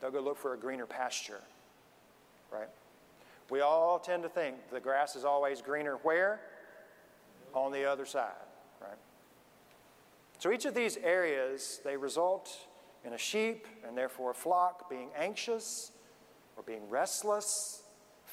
they'll 0.00 0.10
go 0.10 0.20
look 0.20 0.38
for 0.38 0.54
a 0.54 0.56
greener 0.56 0.86
pasture, 0.86 1.40
right? 2.52 2.68
We 3.50 3.60
all 3.60 3.98
tend 3.98 4.22
to 4.22 4.28
think 4.28 4.56
the 4.72 4.80
grass 4.80 5.16
is 5.16 5.24
always 5.24 5.60
greener 5.60 5.98
where? 6.02 6.40
On 7.52 7.72
the 7.72 7.84
other 7.84 8.06
side, 8.06 8.32
right? 8.80 8.98
So 10.38 10.52
each 10.52 10.64
of 10.64 10.74
these 10.74 10.96
areas, 10.98 11.80
they 11.84 11.96
result 11.96 12.50
in 13.04 13.12
a 13.12 13.18
sheep 13.18 13.66
and 13.86 13.96
therefore 13.96 14.30
a 14.30 14.34
flock 14.34 14.88
being 14.88 15.10
anxious 15.16 15.92
or 16.56 16.62
being 16.62 16.88
restless, 16.88 17.83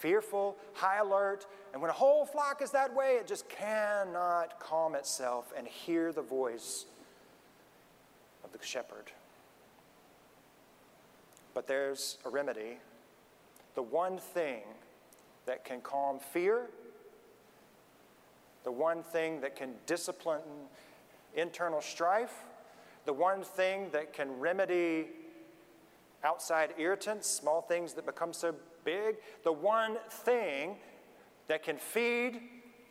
fearful, 0.01 0.58
high 0.74 0.98
alert. 0.98 1.46
And 1.74 1.81
when 1.81 1.91
a 1.91 1.93
whole 1.93 2.25
flock 2.25 2.62
is 2.62 2.72
that 2.72 2.93
way, 2.93 3.17
it 3.20 3.27
just 3.27 3.48
cannot 3.48 4.60
calm 4.60 4.96
itself 4.96 5.53
and 5.55 5.67
hear 5.67 6.12
the 6.12 6.22
voice 6.22 6.86
of 8.43 8.51
the 8.51 8.65
shepherd. 8.65 9.12
But 11.53 11.67
there's 11.67 12.17
a 12.25 12.29
remedy. 12.29 12.79
The 13.75 13.84
one 13.84 14.17
thing 14.17 14.63
that 15.46 15.63
can 15.63 15.81
calm 15.81 16.20
fear, 16.20 16.67
the 18.63 18.72
one 18.72 19.03
thing 19.03 19.41
that 19.41 19.55
can 19.55 19.74
discipline 19.86 20.41
internal 21.36 21.81
strife, 21.81 22.46
the 23.05 23.13
one 23.13 23.43
thing 23.43 23.89
that 23.91 24.13
can 24.13 24.39
remedy 24.39 25.08
outside 26.24 26.74
irritants, 26.77 27.27
small 27.27 27.62
things 27.62 27.93
that 27.93 28.05
become 28.05 28.34
so 28.34 28.53
big, 28.84 29.18
the 29.44 29.52
one 29.52 29.98
thing 30.10 30.76
that 31.48 31.64
can 31.64 31.78
feed 31.78 32.42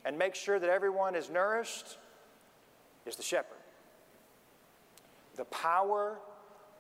and 0.04 0.18
make 0.18 0.34
sure 0.34 0.58
that 0.58 0.70
everyone 0.70 1.14
is 1.14 1.30
nourished 1.30 1.98
is 3.06 3.16
the 3.16 3.22
shepherd. 3.22 3.58
The 5.36 5.44
power 5.46 6.18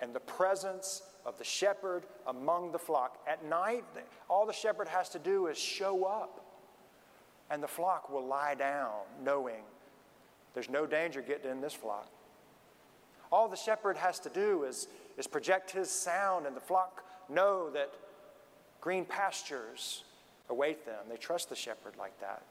and 0.00 0.14
the 0.14 0.20
presence 0.20 1.02
of 1.26 1.38
the 1.38 1.44
shepherd 1.44 2.04
among 2.26 2.72
the 2.72 2.78
flock. 2.78 3.18
At 3.26 3.44
night, 3.44 3.84
all 4.28 4.46
the 4.46 4.52
shepherd 4.52 4.88
has 4.88 5.08
to 5.10 5.18
do 5.18 5.46
is 5.46 5.58
show 5.58 6.04
up, 6.04 6.44
and 7.50 7.62
the 7.62 7.68
flock 7.68 8.10
will 8.10 8.26
lie 8.26 8.54
down 8.54 8.92
knowing 9.22 9.62
there's 10.54 10.70
no 10.70 10.86
danger 10.86 11.22
getting 11.22 11.50
in 11.50 11.60
this 11.60 11.74
flock. 11.74 12.08
All 13.30 13.48
the 13.48 13.56
shepherd 13.56 13.96
has 13.96 14.18
to 14.20 14.28
do 14.28 14.64
is, 14.64 14.88
is 15.16 15.26
project 15.26 15.70
his 15.70 15.90
sound, 15.90 16.46
and 16.46 16.56
the 16.56 16.60
flock 16.60 17.04
know 17.28 17.70
that 17.70 17.92
green 18.80 19.04
pastures 19.04 20.04
await 20.48 20.84
them. 20.86 21.04
They 21.08 21.16
trust 21.16 21.48
the 21.48 21.56
shepherd 21.56 21.94
like 21.98 22.18
that. 22.20 22.42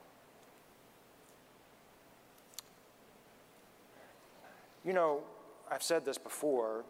You 4.86 4.94
know, 4.94 5.22
I've 5.70 5.84
said 5.84 6.06
this 6.06 6.18
before, 6.18 6.84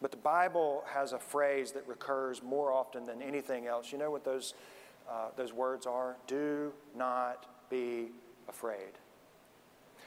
but 0.00 0.10
the 0.10 0.16
Bible 0.16 0.84
has 0.86 1.12
a 1.12 1.18
phrase 1.18 1.72
that 1.72 1.86
recurs 1.88 2.42
more 2.42 2.72
often 2.72 3.04
than 3.04 3.20
anything 3.20 3.66
else. 3.66 3.92
You 3.92 3.98
know 3.98 4.10
what 4.10 4.24
those, 4.24 4.54
uh, 5.10 5.28
those 5.36 5.52
words 5.52 5.86
are? 5.86 6.16
Do 6.26 6.72
not 6.96 7.46
be 7.70 8.08
afraid. 8.48 8.92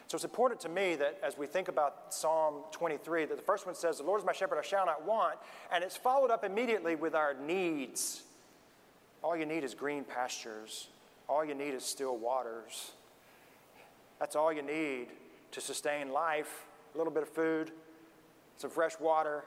So 0.07 0.15
it's 0.15 0.23
important 0.23 0.61
to 0.61 0.69
me 0.69 0.95
that 0.95 1.19
as 1.21 1.37
we 1.37 1.47
think 1.47 1.67
about 1.67 2.13
Psalm 2.13 2.63
23, 2.71 3.25
that 3.25 3.35
the 3.35 3.43
first 3.43 3.65
one 3.65 3.75
says, 3.75 3.97
The 3.97 4.03
Lord 4.03 4.21
is 4.21 4.25
my 4.25 4.31
shepherd, 4.31 4.57
I 4.57 4.61
shall 4.61 4.85
not 4.85 5.05
want. 5.05 5.37
And 5.71 5.83
it's 5.83 5.97
followed 5.97 6.31
up 6.31 6.45
immediately 6.45 6.95
with 6.95 7.13
our 7.13 7.33
needs. 7.33 8.23
All 9.21 9.35
you 9.35 9.45
need 9.45 9.65
is 9.65 9.73
green 9.73 10.05
pastures, 10.05 10.87
all 11.27 11.43
you 11.43 11.55
need 11.55 11.73
is 11.73 11.83
still 11.83 12.17
waters. 12.17 12.91
That's 14.19 14.35
all 14.35 14.51
you 14.51 14.61
need 14.61 15.07
to 15.51 15.61
sustain 15.61 16.11
life 16.11 16.65
a 16.95 16.97
little 16.97 17.13
bit 17.13 17.23
of 17.23 17.29
food, 17.29 17.71
some 18.57 18.69
fresh 18.71 18.99
water, 18.99 19.43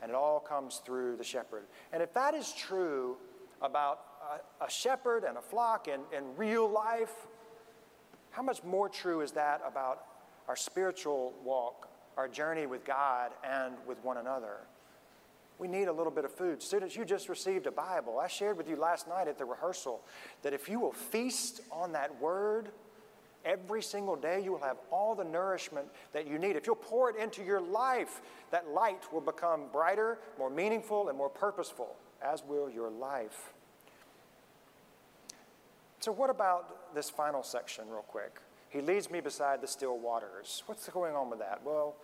and 0.00 0.10
it 0.10 0.14
all 0.14 0.38
comes 0.38 0.80
through 0.84 1.16
the 1.16 1.24
shepherd. 1.24 1.64
And 1.92 2.02
if 2.02 2.12
that 2.14 2.34
is 2.34 2.52
true 2.52 3.16
about 3.60 4.00
a, 4.60 4.64
a 4.64 4.70
shepherd 4.70 5.24
and 5.24 5.36
a 5.36 5.40
flock 5.40 5.88
in, 5.88 6.00
in 6.16 6.24
real 6.36 6.70
life, 6.70 7.26
how 8.38 8.44
much 8.44 8.62
more 8.62 8.88
true 8.88 9.20
is 9.20 9.32
that 9.32 9.60
about 9.66 10.04
our 10.46 10.54
spiritual 10.54 11.34
walk, 11.42 11.88
our 12.16 12.28
journey 12.28 12.66
with 12.66 12.84
God 12.84 13.32
and 13.42 13.74
with 13.84 13.98
one 14.04 14.16
another? 14.16 14.58
We 15.58 15.66
need 15.66 15.88
a 15.88 15.92
little 15.92 16.12
bit 16.12 16.24
of 16.24 16.30
food. 16.30 16.62
Students, 16.62 16.94
you 16.94 17.04
just 17.04 17.28
received 17.28 17.66
a 17.66 17.72
Bible. 17.72 18.20
I 18.20 18.28
shared 18.28 18.56
with 18.56 18.68
you 18.68 18.76
last 18.76 19.08
night 19.08 19.26
at 19.26 19.38
the 19.38 19.44
rehearsal 19.44 20.02
that 20.42 20.52
if 20.52 20.68
you 20.68 20.78
will 20.78 20.92
feast 20.92 21.62
on 21.72 21.90
that 21.94 22.20
word, 22.20 22.68
every 23.44 23.82
single 23.82 24.14
day 24.14 24.40
you 24.40 24.52
will 24.52 24.60
have 24.60 24.76
all 24.92 25.16
the 25.16 25.24
nourishment 25.24 25.88
that 26.12 26.28
you 26.28 26.38
need. 26.38 26.54
If 26.54 26.64
you'll 26.64 26.76
pour 26.76 27.10
it 27.10 27.16
into 27.16 27.42
your 27.42 27.60
life, 27.60 28.20
that 28.52 28.68
light 28.68 29.12
will 29.12 29.20
become 29.20 29.62
brighter, 29.72 30.20
more 30.38 30.48
meaningful, 30.48 31.08
and 31.08 31.18
more 31.18 31.28
purposeful, 31.28 31.96
as 32.22 32.44
will 32.44 32.70
your 32.70 32.88
life. 32.88 33.52
So, 35.98 36.12
what 36.12 36.30
this 36.94 37.10
final 37.10 37.42
section, 37.42 37.84
real 37.88 38.02
quick? 38.02 38.40
He 38.70 38.80
leads 38.80 39.10
me 39.10 39.20
beside 39.20 39.60
the 39.60 39.66
still 39.66 39.98
waters. 39.98 40.62
What's 40.66 40.88
going 40.88 41.14
on 41.14 41.30
with 41.30 41.38
that? 41.38 41.60
Well, 41.64 41.96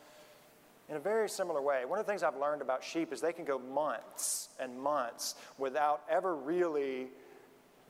in 0.89 0.97
a 0.97 1.01
very 1.01 1.29
similar 1.29 1.63
way, 1.63 1.85
one 1.85 1.99
of 1.99 2.07
the 2.07 2.11
things 2.11 2.23
I've 2.23 2.37
learned 2.37 2.63
about 2.63 2.85
sheep 2.85 3.13
is 3.13 3.21
they 3.21 3.33
can 3.33 3.45
go 3.45 3.59
months 3.59 4.51
and 4.61 4.79
months 4.79 5.35
without 5.59 6.03
ever 6.11 6.35
really 6.35 7.09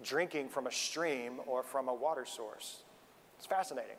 drinking 0.02 0.48
from 0.48 0.66
a 0.66 0.72
stream 0.72 1.40
or 1.46 1.62
from 1.62 1.88
a 1.88 1.94
water 1.94 2.24
source. 2.24 2.82
It's 3.36 3.46
fascinating. 3.46 3.96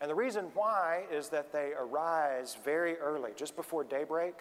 And 0.00 0.10
the 0.10 0.14
reason 0.14 0.46
why 0.54 1.04
is 1.10 1.28
that 1.30 1.52
they 1.52 1.72
arise 1.78 2.56
very 2.64 2.96
early, 2.98 3.30
just 3.34 3.56
before 3.56 3.84
daybreak, 3.84 4.34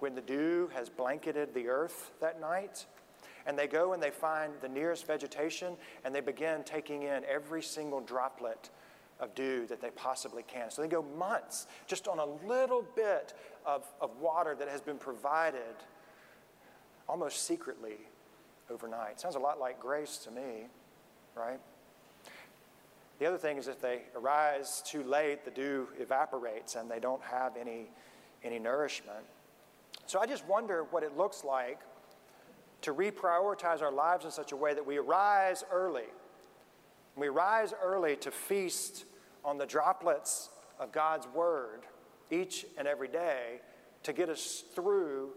when 0.00 0.14
the 0.14 0.20
dew 0.20 0.70
has 0.74 0.88
blanketed 0.88 1.54
the 1.54 1.68
earth 1.68 2.10
that 2.20 2.40
night. 2.40 2.86
And 3.46 3.58
they 3.58 3.66
go 3.66 3.92
and 3.92 4.02
they 4.02 4.10
find 4.10 4.52
the 4.60 4.68
nearest 4.68 5.06
vegetation 5.06 5.76
and 6.04 6.14
they 6.14 6.20
begin 6.20 6.62
taking 6.64 7.02
in 7.02 7.24
every 7.24 7.62
single 7.62 8.00
droplet 8.00 8.70
of 9.20 9.34
dew 9.34 9.66
that 9.66 9.80
they 9.80 9.90
possibly 9.90 10.42
can. 10.42 10.70
So 10.70 10.82
they 10.82 10.88
go 10.88 11.04
months 11.16 11.66
just 11.86 12.08
on 12.08 12.18
a 12.18 12.46
little 12.46 12.84
bit 12.96 13.34
of, 13.64 13.84
of 14.00 14.10
water 14.20 14.54
that 14.58 14.68
has 14.68 14.80
been 14.80 14.98
provided 14.98 15.74
almost 17.08 17.46
secretly 17.46 17.98
overnight. 18.70 19.20
Sounds 19.20 19.36
a 19.36 19.40
lot 19.40 19.60
like 19.60 19.78
grace 19.80 20.18
to 20.18 20.30
me, 20.30 20.66
right? 21.36 21.60
The 23.18 23.26
other 23.26 23.38
thing 23.38 23.58
is 23.58 23.68
if 23.68 23.80
they 23.80 24.02
arise 24.16 24.82
too 24.84 25.04
late, 25.04 25.44
the 25.44 25.50
dew 25.50 25.88
evaporates 26.00 26.74
and 26.74 26.90
they 26.90 26.98
don't 26.98 27.22
have 27.22 27.56
any, 27.56 27.90
any 28.42 28.58
nourishment. 28.58 29.24
So 30.06 30.18
I 30.18 30.26
just 30.26 30.44
wonder 30.46 30.84
what 30.90 31.02
it 31.04 31.16
looks 31.16 31.44
like 31.44 31.78
to 32.82 32.92
reprioritize 32.92 33.80
our 33.82 33.92
lives 33.92 34.24
in 34.24 34.30
such 34.30 34.52
a 34.52 34.56
way 34.56 34.74
that 34.74 34.84
we 34.86 34.98
rise 34.98 35.64
early. 35.72 36.06
We 37.16 37.28
rise 37.28 37.72
early 37.82 38.16
to 38.16 38.30
feast 38.30 39.04
on 39.44 39.58
the 39.58 39.66
droplets 39.66 40.50
of 40.78 40.92
God's 40.92 41.26
Word 41.28 41.82
each 42.30 42.66
and 42.78 42.88
every 42.88 43.08
day 43.08 43.60
to 44.02 44.12
get 44.12 44.28
us 44.28 44.64
through 44.74 45.30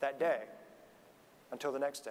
that 0.00 0.18
day 0.18 0.42
until 1.50 1.72
the 1.72 1.78
next 1.78 2.00
day. 2.00 2.10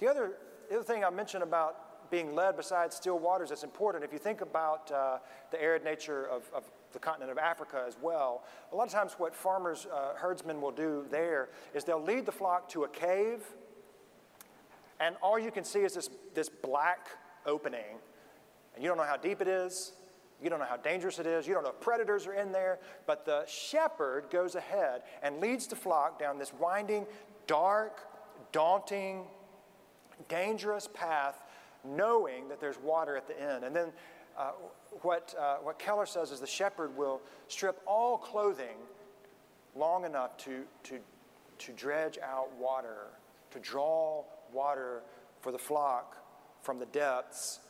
The 0.00 0.08
other, 0.08 0.32
the 0.68 0.76
other 0.76 0.84
thing 0.84 1.04
I 1.04 1.10
mentioned 1.10 1.42
about 1.42 2.10
being 2.10 2.34
led 2.34 2.56
beside 2.56 2.92
still 2.92 3.18
waters 3.18 3.48
that's 3.48 3.64
important, 3.64 4.04
if 4.04 4.12
you 4.12 4.18
think 4.18 4.40
about 4.40 4.90
uh, 4.90 5.18
the 5.50 5.60
arid 5.62 5.84
nature 5.84 6.26
of, 6.26 6.42
of, 6.54 6.64
the 6.94 6.98
continent 6.98 7.30
of 7.30 7.38
Africa 7.38 7.84
as 7.86 7.96
well, 8.00 8.44
a 8.72 8.76
lot 8.76 8.86
of 8.86 8.92
times 8.92 9.12
what 9.18 9.34
farmers, 9.34 9.86
uh, 9.92 10.14
herdsmen 10.14 10.60
will 10.60 10.72
do 10.72 11.04
there 11.10 11.50
is 11.74 11.84
they'll 11.84 12.02
lead 12.02 12.24
the 12.24 12.32
flock 12.32 12.68
to 12.70 12.84
a 12.84 12.88
cave, 12.88 13.42
and 15.00 15.16
all 15.22 15.38
you 15.38 15.50
can 15.50 15.64
see 15.64 15.80
is 15.80 15.94
this, 15.94 16.08
this 16.34 16.48
black 16.48 17.08
opening, 17.44 17.98
and 18.74 18.82
you 18.82 18.88
don't 18.88 18.96
know 18.96 19.04
how 19.04 19.16
deep 19.16 19.42
it 19.42 19.48
is, 19.48 19.92
you 20.42 20.50
don't 20.50 20.58
know 20.58 20.66
how 20.66 20.76
dangerous 20.76 21.18
it 21.18 21.26
is. 21.26 21.46
You 21.46 21.54
don't 21.54 21.62
know 21.62 21.70
if 21.70 21.80
predators 21.80 22.26
are 22.26 22.34
in 22.34 22.52
there. 22.52 22.78
But 23.06 23.24
the 23.24 23.44
shepherd 23.46 24.26
goes 24.30 24.54
ahead 24.54 25.02
and 25.22 25.40
leads 25.40 25.66
the 25.66 25.76
flock 25.76 26.18
down 26.18 26.38
this 26.38 26.52
winding, 26.52 27.06
dark, 27.46 28.00
daunting, 28.52 29.24
dangerous 30.28 30.88
path, 30.92 31.38
knowing 31.82 32.48
that 32.48 32.60
there's 32.60 32.78
water 32.78 33.16
at 33.16 33.26
the 33.26 33.40
end. 33.40 33.64
And 33.64 33.74
then 33.74 33.92
uh, 34.36 34.50
what, 35.02 35.34
uh, 35.38 35.56
what 35.56 35.78
Keller 35.78 36.06
says 36.06 36.30
is 36.30 36.40
the 36.40 36.46
shepherd 36.46 36.96
will 36.96 37.20
strip 37.48 37.80
all 37.86 38.18
clothing 38.18 38.76
long 39.74 40.04
enough 40.04 40.36
to, 40.38 40.62
to, 40.84 40.98
to 41.58 41.72
dredge 41.72 42.18
out 42.22 42.48
water, 42.58 43.08
to 43.50 43.58
draw 43.58 44.24
water 44.52 45.02
for 45.40 45.52
the 45.52 45.58
flock 45.58 46.16
from 46.62 46.78
the 46.78 46.86
depths 46.86 47.60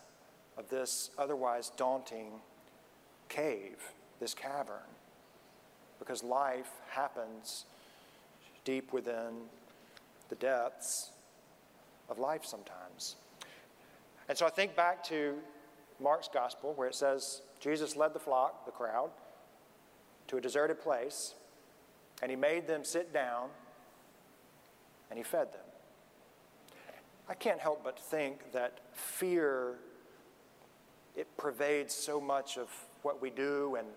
of 0.56 0.68
this 0.68 1.10
otherwise 1.18 1.70
daunting 1.76 2.32
cave, 3.28 3.78
this 4.20 4.34
cavern, 4.34 4.76
because 5.98 6.22
life 6.22 6.70
happens 6.90 7.64
deep 8.64 8.92
within 8.92 9.32
the 10.28 10.34
depths 10.36 11.10
of 12.08 12.18
life 12.18 12.44
sometimes. 12.44 13.16
And 14.28 14.38
so 14.38 14.46
I 14.46 14.50
think 14.50 14.74
back 14.76 15.02
to 15.04 15.34
Mark's 16.04 16.28
gospel 16.28 16.74
where 16.76 16.86
it 16.86 16.94
says 16.94 17.40
Jesus 17.58 17.96
led 17.96 18.12
the 18.12 18.20
flock, 18.20 18.66
the 18.66 18.70
crowd, 18.70 19.10
to 20.28 20.36
a 20.36 20.40
deserted 20.40 20.78
place, 20.78 21.34
and 22.22 22.30
he 22.30 22.36
made 22.36 22.66
them 22.66 22.84
sit 22.84 23.12
down, 23.12 23.48
and 25.10 25.18
he 25.18 25.24
fed 25.24 25.52
them. 25.52 25.60
I 27.28 27.34
can't 27.34 27.58
help 27.58 27.82
but 27.82 27.98
think 27.98 28.52
that 28.52 28.80
fear 28.92 29.76
it 31.16 31.26
pervades 31.38 31.94
so 31.94 32.20
much 32.20 32.58
of 32.58 32.68
what 33.02 33.22
we 33.22 33.30
do 33.30 33.76
and, 33.76 33.88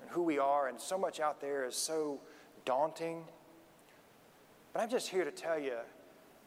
and 0.00 0.10
who 0.10 0.22
we 0.22 0.38
are, 0.38 0.68
and 0.68 0.80
so 0.80 0.96
much 0.96 1.18
out 1.18 1.40
there 1.40 1.66
is 1.66 1.74
so 1.74 2.20
daunting. 2.64 3.24
But 4.72 4.82
I'm 4.82 4.90
just 4.90 5.08
here 5.08 5.24
to 5.24 5.32
tell 5.32 5.58
you 5.58 5.78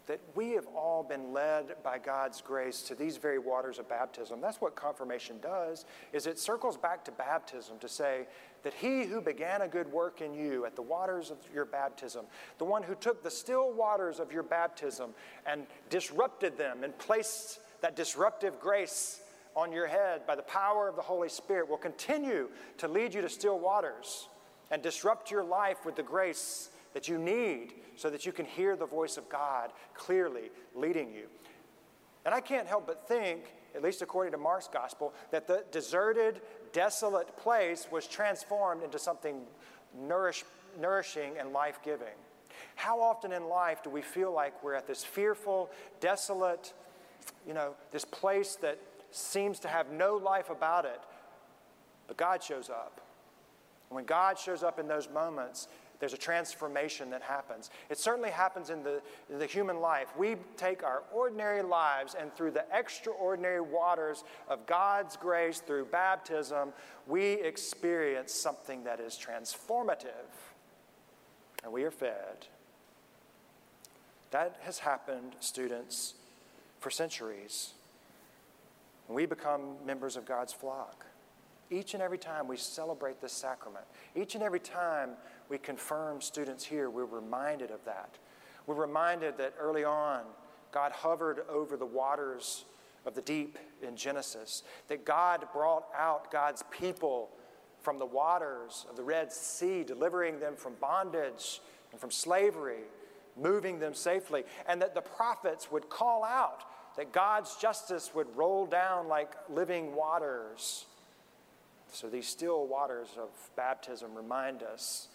that 0.08 0.22
we 0.36 0.52
have 0.52 0.65
all 0.67 1.04
been 1.04 1.34
led 1.34 1.76
by 1.84 2.00
God's 2.00 2.41
grace 2.41 2.82
to 2.84 2.96
these 2.96 3.17
very 3.17 3.39
waters 3.39 3.78
of 3.78 3.89
baptism. 3.89 4.39
That's 4.41 4.62
what 4.62 4.76
confirmation 4.76 5.38
does 5.41 5.86
is 6.13 6.28
it 6.28 6.39
circles 6.39 6.78
back 6.78 7.04
to 7.06 7.12
baptism 7.12 7.78
to 7.80 7.89
say 7.89 8.28
that 8.63 8.74
he 8.74 9.04
who 9.04 9.22
began 9.22 9.62
a 9.62 9.67
good 9.67 9.91
work 9.91 10.22
in 10.22 10.34
you 10.34 10.65
at 10.65 10.76
the 10.76 10.82
waters 10.82 11.30
of 11.30 11.38
your 11.54 11.65
baptism, 11.65 12.26
the 12.58 12.65
one 12.65 12.84
who 12.84 12.96
took 12.96 13.22
the 13.22 13.30
still 13.30 13.72
waters 13.74 14.20
of 14.20 14.32
your 14.32 14.43
baptism 14.43 15.12
and 15.46 15.67
disrupted 15.89 16.58
them 16.58 16.84
and 16.84 16.98
placed 16.98 17.60
that 17.82 17.96
disruptive 17.96 18.60
grace 18.60 19.22
on 19.56 19.72
your 19.72 19.88
head 19.88 20.26
by 20.26 20.36
the 20.36 20.41
power 20.43 20.88
of 20.88 20.96
the 20.96 21.02
Holy 21.02 21.30
Spirit 21.30 21.67
will 21.67 21.78
continue 21.78 22.48
to 22.78 22.88
lead 22.88 23.13
you 23.13 23.22
to 23.22 23.30
still 23.30 23.60
waters 23.60 24.30
and 24.72 24.82
disrupt 24.82 25.32
your 25.32 25.43
life 25.43 25.86
with 25.86 25.96
the 25.96 26.04
grace 26.04 26.70
that 26.93 27.08
you 27.08 27.17
need 27.17 27.73
so 27.95 28.10
that 28.10 28.26
you 28.26 28.32
can 28.32 28.45
hear 28.45 28.76
the 28.76 28.86
voice 28.86 29.17
of 29.17 29.30
God 29.30 29.71
clearly 29.93 30.52
leading 30.76 31.12
you. 31.12 31.28
And 32.26 32.34
I 32.34 32.41
can't 32.41 32.67
help 32.67 32.88
but 32.88 33.08
think, 33.08 33.54
at 33.76 33.82
least 33.82 34.02
according 34.02 34.34
to 34.34 34.38
Mark's 34.38 34.67
gospel, 34.67 35.13
that 35.32 35.47
the 35.47 35.63
deserted, 35.71 36.41
desolate 36.73 37.38
place 37.38 37.88
was 37.91 38.08
transformed 38.08 38.84
into 38.84 39.00
something 39.00 39.43
nourish, 39.97 40.43
nourishing 40.80 41.38
and 41.39 41.54
life 41.54 41.80
giving. 41.84 42.15
How 42.76 43.00
often 43.00 43.32
in 43.32 43.47
life 43.47 43.84
do 43.84 43.89
we 43.89 44.02
feel 44.02 44.34
like 44.34 44.63
we're 44.63 44.73
at 44.73 44.88
this 44.88 45.04
fearful, 45.04 45.69
desolate, 46.00 46.73
you 47.47 47.54
know, 47.54 47.76
this 47.91 48.06
place 48.06 48.56
that 48.58 48.80
seems 49.12 49.60
to 49.60 49.67
have 49.67 49.91
no 49.91 50.15
life 50.15 50.50
about 50.50 50.86
it, 50.86 51.00
but 52.08 52.17
God 52.17 52.43
shows 52.43 52.69
up. 52.69 53.02
And 53.89 53.95
when 53.95 54.06
God 54.06 54.38
shows 54.38 54.63
up 54.63 54.80
in 54.80 54.88
those 54.88 55.10
moments, 55.10 55.67
there's 55.99 56.13
a 56.13 56.17
transformation 56.17 57.10
that 57.10 57.21
happens. 57.21 57.69
It 57.89 57.97
certainly 57.97 58.29
happens 58.29 58.69
in 58.69 58.83
the, 58.83 59.01
in 59.31 59.39
the 59.39 59.45
human 59.45 59.79
life. 59.79 60.07
We 60.17 60.36
take 60.55 60.83
our 60.83 61.03
ordinary 61.13 61.62
lives, 61.62 62.15
and 62.19 62.33
through 62.33 62.51
the 62.51 62.65
extraordinary 62.71 63.62
waters 63.62 64.23
of 64.47 64.65
God's 64.65 65.17
grace, 65.17 65.60
through 65.60 65.86
baptism, 65.86 66.73
we 67.07 67.33
experience 67.33 68.33
something 68.33 68.83
that 68.83 68.99
is 68.99 69.17
transformative, 69.17 70.29
and 71.63 71.71
we 71.71 71.83
are 71.83 71.91
fed. 71.91 72.47
That 74.31 74.57
has 74.62 74.79
happened, 74.79 75.33
students, 75.39 76.13
for 76.79 76.89
centuries 76.89 77.73
we 79.07 79.25
become 79.25 79.75
members 79.86 80.17
of 80.17 80.25
God's 80.25 80.53
flock. 80.53 81.05
Each 81.69 81.93
and 81.93 82.01
every 82.01 82.17
time 82.17 82.47
we 82.47 82.58
celebrate 82.58 83.19
this 83.21 83.34
sacrament, 83.34 83.86
each 84.15 84.36
and 84.36 84.43
every 84.43 84.60
time 84.60 85.12
we 85.49 85.58
confirm 85.58 86.21
students 86.21 86.63
here, 86.63 86.89
we're 86.89 87.06
reminded 87.06 87.71
of 87.71 87.84
that. 87.86 88.17
We're 88.65 88.75
reminded 88.75 89.38
that 89.38 89.53
early 89.60 89.84
on, 89.84 90.21
God 90.71 90.91
hovered 90.91 91.41
over 91.49 91.77
the 91.77 91.86
waters 91.86 92.65
of 93.06 93.15
the 93.15 93.21
deep 93.21 93.58
in 93.82 93.95
Genesis, 93.95 94.63
that 94.88 95.06
God 95.06 95.47
brought 95.53 95.88
out 95.95 96.32
God's 96.32 96.63
people 96.71 97.30
from 97.80 97.99
the 97.99 98.06
waters 98.06 98.86
of 98.89 98.95
the 98.97 99.03
Red 99.03 99.32
Sea, 99.32 99.84
delivering 99.84 100.39
them 100.39 100.56
from 100.56 100.73
bondage 100.82 101.62
and 101.91 102.01
from 102.01 102.12
slavery, 102.12 102.82
moving 103.38 103.80
them 103.80 103.93
safely, 103.93 104.43
and 104.67 104.82
that 104.82 104.93
the 104.93 105.01
prophets 105.01 105.71
would 105.71 105.89
call 105.89 106.23
out 106.23 106.63
that 106.97 107.13
God's 107.13 107.56
justice 107.56 108.12
would 108.13 108.27
roll 108.36 108.65
down 108.65 109.08
like 109.08 109.32
living 109.49 109.95
waters. 109.95 110.86
So 111.91 112.08
these 112.08 112.28
still 112.28 112.67
waters 112.67 113.10
of 113.17 113.30
baptism 113.56 114.13
remind 114.15 114.63
us 114.63 115.08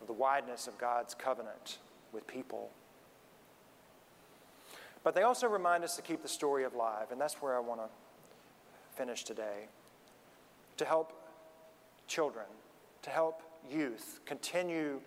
of 0.00 0.06
the 0.06 0.12
wideness 0.12 0.66
of 0.66 0.78
God's 0.78 1.14
covenant 1.14 1.78
with 2.12 2.26
people. 2.26 2.70
But 5.04 5.14
they 5.14 5.22
also 5.22 5.46
remind 5.46 5.84
us 5.84 5.96
to 5.96 6.02
keep 6.02 6.22
the 6.22 6.28
story 6.28 6.64
alive, 6.64 7.12
and 7.12 7.20
that's 7.20 7.34
where 7.34 7.56
I 7.56 7.60
want 7.60 7.80
to 7.80 7.88
finish 8.96 9.24
today. 9.24 9.68
To 10.78 10.84
help 10.84 11.12
children, 12.06 12.46
to 13.02 13.10
help 13.10 13.42
youth 13.70 14.20
continue 14.24 15.00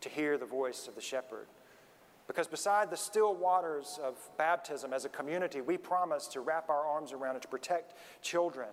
to 0.00 0.08
hear 0.08 0.38
the 0.38 0.46
voice 0.46 0.88
of 0.88 0.94
the 0.94 1.00
shepherd. 1.00 1.46
Because 2.26 2.46
beside 2.46 2.90
the 2.90 2.96
still 2.96 3.34
waters 3.34 3.98
of 4.02 4.16
baptism 4.38 4.92
as 4.92 5.04
a 5.04 5.10
community, 5.10 5.60
we 5.60 5.76
promise 5.76 6.26
to 6.28 6.40
wrap 6.40 6.70
our 6.70 6.86
arms 6.86 7.12
around 7.12 7.34
and 7.34 7.42
to 7.42 7.48
protect 7.48 7.94
children 8.22 8.68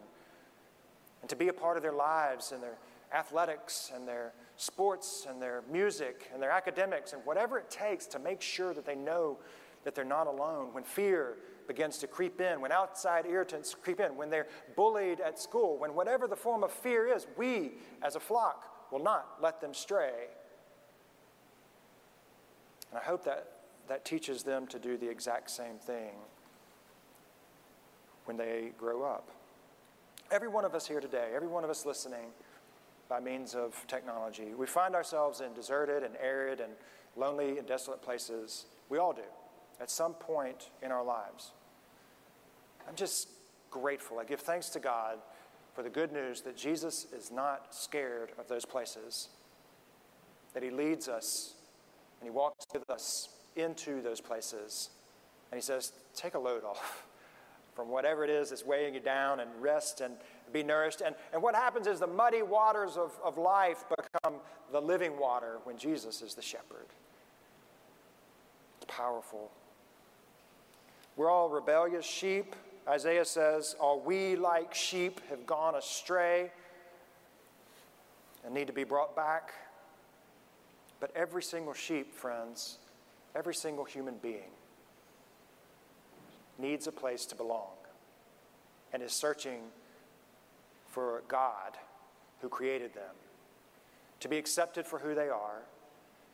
and 1.22 1.30
to 1.30 1.36
be 1.36 1.48
a 1.48 1.54
part 1.54 1.78
of 1.78 1.84
their 1.84 1.94
lives 1.94 2.52
and 2.52 2.62
their 2.62 2.78
athletics 3.14 3.92
and 3.94 4.08
their 4.08 4.34
sports 4.58 5.28
and 5.30 5.42
their 5.42 5.64
music 5.72 6.30
and 6.34 6.42
their 6.42 6.52
academics 6.52 7.14
and 7.14 7.26
whatever 7.26 7.58
it 7.58 7.70
takes 7.70 8.06
to 8.08 8.20
make 8.20 8.42
sure 8.42 8.74
that 8.74 8.86
they 8.86 8.96
know 8.96 9.38
that 9.84 9.96
they're 9.96 10.06
not 10.06 10.28
alone. 10.28 10.70
When 10.72 10.84
fear 10.84 11.38
begins 11.68 11.98
to 12.00 12.08
creep 12.08 12.40
in, 12.42 12.62
when 12.62 12.72
outside 12.72 13.26
irritants 13.26 13.76
creep 13.76 14.00
in, 14.00 14.16
when 14.16 14.30
they're 14.30 14.48
bullied 14.76 15.20
at 15.20 15.40
school, 15.40 15.78
when 15.78 15.96
whatever 15.96 16.28
the 16.28 16.36
form 16.36 16.64
of 16.64 16.72
fear 16.72 17.08
is, 17.08 17.28
we 17.38 17.74
as 18.02 18.16
a 18.16 18.20
flock 18.20 18.92
will 18.92 19.04
not 19.04 19.38
let 19.42 19.62
them 19.62 19.74
stray. 19.74 20.28
And 22.92 23.00
I 23.00 23.04
hope 23.04 23.24
that 23.26 23.48
that 23.88 24.06
teaches 24.06 24.44
them 24.44 24.68
to 24.68 24.80
do 24.80 24.96
the 24.98 25.10
exact 25.10 25.50
same 25.50 25.78
thing 25.78 26.14
when 28.26 28.38
they 28.38 28.72
grow 28.78 29.04
up. 29.04 29.30
Every 30.32 30.48
one 30.48 30.64
of 30.64 30.74
us 30.74 30.88
here 30.88 31.02
today, 31.02 31.32
every 31.36 31.50
one 31.50 31.66
of 31.66 31.70
us 31.70 31.86
listening 31.86 32.32
by 33.10 33.20
means 33.20 33.54
of 33.54 33.76
technology, 33.88 34.54
we 34.58 34.66
find 34.66 34.96
ourselves 34.96 35.42
in 35.42 35.54
deserted 35.54 36.04
and 36.04 36.16
arid 36.24 36.62
and 36.62 36.72
lonely 37.18 37.58
and 37.58 37.68
desolate 37.68 38.02
places. 38.02 38.66
We 38.88 38.98
all 38.98 39.12
do 39.12 39.28
at 39.82 39.92
some 39.92 40.14
point 40.14 40.70
in 40.82 40.90
our 40.90 41.04
lives. 41.04 41.52
I'm 42.88 42.96
just 42.96 43.28
grateful. 43.70 44.20
I 44.20 44.24
give 44.24 44.40
thanks 44.40 44.70
to 44.70 44.80
God 44.80 45.18
for 45.76 45.84
the 45.84 45.90
good 45.90 46.14
news 46.14 46.40
that 46.44 46.56
Jesus 46.56 47.08
is 47.14 47.30
not 47.30 47.76
scared 47.76 48.32
of 48.40 48.48
those 48.48 48.64
places, 48.64 49.28
that 50.54 50.64
He 50.64 50.70
leads 50.70 51.10
us 51.10 51.56
and 52.22 52.26
He 52.26 52.32
walks 52.32 52.66
with 52.72 52.90
us 52.90 53.28
into 53.58 54.02
those 54.02 54.22
places. 54.22 54.92
And 55.52 55.60
He 55.60 55.62
says, 55.62 55.92
Take 56.16 56.36
a 56.36 56.40
load 56.40 56.64
off 56.64 57.06
from 57.74 57.90
whatever 57.90 58.24
it 58.24 58.30
is 58.30 58.50
that's 58.50 58.66
weighing 58.66 58.94
you 58.94 59.00
down 59.00 59.40
and 59.40 59.50
rest 59.60 60.02
and 60.02 60.16
be 60.52 60.64
nourished. 60.64 61.02
And, 61.02 61.16
and 61.34 61.42
what 61.42 61.56
happens 61.56 61.88
is 61.88 62.00
the 62.00 62.08
muddy 62.08 62.42
waters 62.42 62.98
of, 62.98 63.18
of 63.24 63.38
life 63.38 63.86
become 63.90 64.36
the 64.72 64.82
living 64.82 65.18
water 65.18 65.60
when 65.64 65.78
Jesus 65.78 66.22
is 66.22 66.34
the 66.34 66.42
shepherd. 66.42 66.88
It's 68.78 68.94
powerful. 68.94 69.52
We're 71.16 71.30
all 71.30 71.50
rebellious 71.50 72.06
sheep. 72.06 72.56
Isaiah 72.88 73.26
says, 73.26 73.76
All 73.80 74.00
we 74.00 74.36
like 74.36 74.74
sheep 74.74 75.22
have 75.30 75.46
gone 75.46 75.76
astray 75.76 76.52
and 78.44 78.54
need 78.54 78.68
to 78.68 78.74
be 78.74 78.84
brought 78.84 79.16
back. 79.16 79.54
But 81.00 81.12
every 81.16 81.44
single 81.44 81.74
sheep, 81.74 82.14
friends, 82.14 82.78
every 83.36 83.56
single 83.56 83.86
human 83.86 84.16
being 84.22 84.52
needs 86.62 86.88
a 86.88 86.92
place 86.92 87.26
to 87.28 87.36
belong 87.36 87.74
and 88.94 89.02
is 89.02 89.12
searching 89.12 89.62
for 90.88 91.24
God 91.28 91.78
who 92.42 92.50
created 92.50 92.94
them, 92.94 93.16
to 94.20 94.28
be 94.28 94.38
accepted 94.38 94.86
for 94.86 95.00
who 95.00 95.16
they 95.16 95.30
are, 95.30 95.64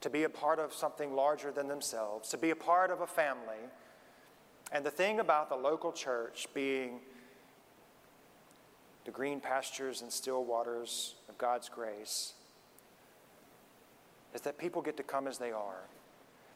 to 0.02 0.10
be 0.10 0.24
a 0.24 0.30
part 0.30 0.60
of 0.60 0.74
something 0.74 1.16
larger 1.16 1.52
than 1.52 1.68
themselves, 1.68 2.30
to 2.30 2.38
be 2.38 2.50
a 2.50 2.56
part 2.56 2.92
of 2.92 3.02
a 3.02 3.08
family. 3.08 3.70
And 4.72 4.86
the 4.86 4.92
thing 4.92 5.20
about 5.20 5.50
the 5.50 5.56
local 5.56 5.92
church 5.92 6.48
being 6.54 7.00
the 9.06 9.12
green 9.12 9.40
pastures 9.40 10.02
and 10.02 10.12
still 10.12 10.44
waters 10.44 11.16
of 11.30 11.38
God's 11.38 11.70
grace 11.70 12.34
is 14.34 14.42
that 14.42 14.58
people 14.58 14.82
get 14.82 14.98
to 14.98 15.04
come 15.04 15.28
as 15.28 15.38
they 15.38 15.52
are. 15.52 15.82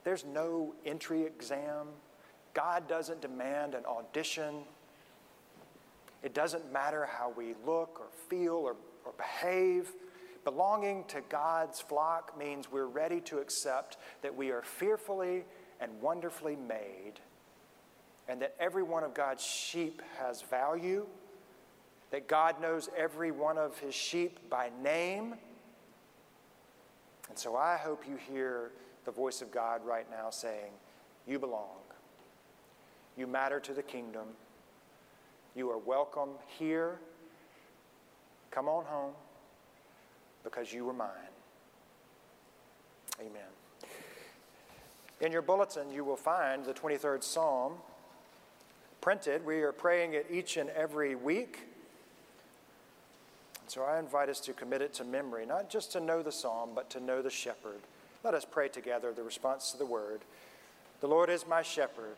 There's 0.04 0.26
no 0.26 0.74
entry 0.86 1.24
exam. 1.24 1.88
God 2.54 2.88
doesn't 2.88 3.22
demand 3.22 3.76
an 3.76 3.86
audition. 3.86 4.64
It 6.24 6.34
doesn't 6.34 6.72
matter 6.72 7.06
how 7.06 7.34
we 7.36 7.56
look 7.66 8.00
or 8.00 8.08
feel 8.30 8.54
or, 8.54 8.76
or 9.06 9.14
behave. 9.18 9.92
Belonging 10.44 11.04
to 11.10 11.22
God's 11.30 11.80
flock 11.80 12.38
means 12.38 12.72
we're 12.72 12.88
ready 12.88 13.22
to 13.22 13.38
accept 13.38 13.98
that 14.22 14.36
we 14.36 14.52
are 14.52 14.64
fearfully 14.64 15.44
and 15.80 15.92
wonderfully 16.02 16.56
made, 16.56 17.14
and 18.28 18.42
that 18.42 18.56
every 18.60 18.84
one 18.84 19.04
of 19.04 19.14
God's 19.14 19.44
sheep 19.44 20.02
has 20.20 20.42
value, 20.42 21.06
that 22.12 22.28
God 22.28 22.62
knows 22.62 22.90
every 22.96 23.32
one 23.32 23.58
of 23.58 23.78
his 23.80 23.96
sheep 23.96 24.50
by 24.50 24.70
name. 24.84 25.36
And 27.30 27.38
so 27.38 27.56
I 27.56 27.78
hope 27.78 28.04
you 28.08 28.16
hear 28.16 28.72
the 29.06 29.12
voice 29.12 29.42
of 29.42 29.52
God 29.52 29.82
right 29.86 30.06
now 30.10 30.30
saying, 30.30 30.72
You 31.26 31.40
belong. 31.40 31.81
You 33.18 33.28
matter 33.28 33.60
to 33.60 33.74
the 33.74 33.84
kingdom. 33.84 34.28
You 35.56 35.70
are 35.72 35.78
welcome 35.78 36.30
here. 36.58 37.00
Come 38.52 38.68
on 38.68 38.86
home 38.86 39.14
because 40.44 40.72
you 40.74 40.86
were 40.86 40.94
mine. 40.94 41.10
Amen. 43.20 43.42
In 45.20 45.32
your 45.32 45.42
bulletin, 45.42 45.92
you 45.92 46.04
will 46.04 46.16
find 46.16 46.66
the 46.66 46.74
23rd 46.74 47.24
Psalm 47.24 47.74
printed. 49.02 49.46
We 49.46 49.62
are 49.62 49.72
praying 49.72 50.14
it 50.14 50.28
each 50.32 50.58
and 50.58 50.70
every 50.72 51.16
week. 51.16 51.60
So 53.68 53.84
I 53.84 54.00
invite 54.00 54.30
us 54.30 54.40
to 54.42 54.54
commit 54.54 54.82
it 54.82 54.94
to 54.96 55.04
memory, 55.04 55.46
not 55.46 55.70
just 55.70 55.92
to 55.94 56.00
know 56.00 56.22
the 56.22 56.32
psalm, 56.32 56.72
but 56.76 56.90
to 56.90 57.00
know 57.00 57.22
the 57.22 57.30
shepherd. 57.30 57.80
Let 58.24 58.34
us 58.34 58.46
pray 58.46 58.68
together 58.68 59.14
the 59.14 59.24
response 59.24 59.72
to 59.72 59.78
the 59.78 59.86
word. 59.86 60.22
The 61.00 61.08
Lord 61.08 61.30
is 61.30 61.48
my 61.48 61.62
shepherd, 61.62 62.18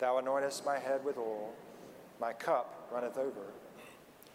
Thou 0.00 0.18
anointest 0.18 0.64
my 0.64 0.78
head 0.78 1.04
with 1.04 1.18
oil. 1.18 1.52
My 2.18 2.32
cup 2.32 2.88
runneth 2.90 3.18
over. 3.18 3.52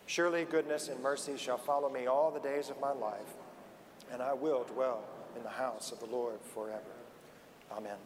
Surely 0.06 0.46
goodness 0.46 0.88
and 0.88 1.02
mercy 1.02 1.36
shall 1.38 1.58
follow 1.58 1.90
me 1.90 2.06
all 2.06 2.30
the 2.30 2.40
days 2.40 2.70
of 2.70 2.80
my 2.80 2.92
life, 2.92 3.34
and 4.12 4.22
I 4.22 4.34
will 4.34 4.64
dwell 4.64 5.04
in 5.36 5.42
the 5.42 5.50
house 5.50 5.92
of 5.92 6.00
the 6.00 6.06
Lord 6.06 6.40
forever. 6.54 6.82
Amen. 7.72 7.98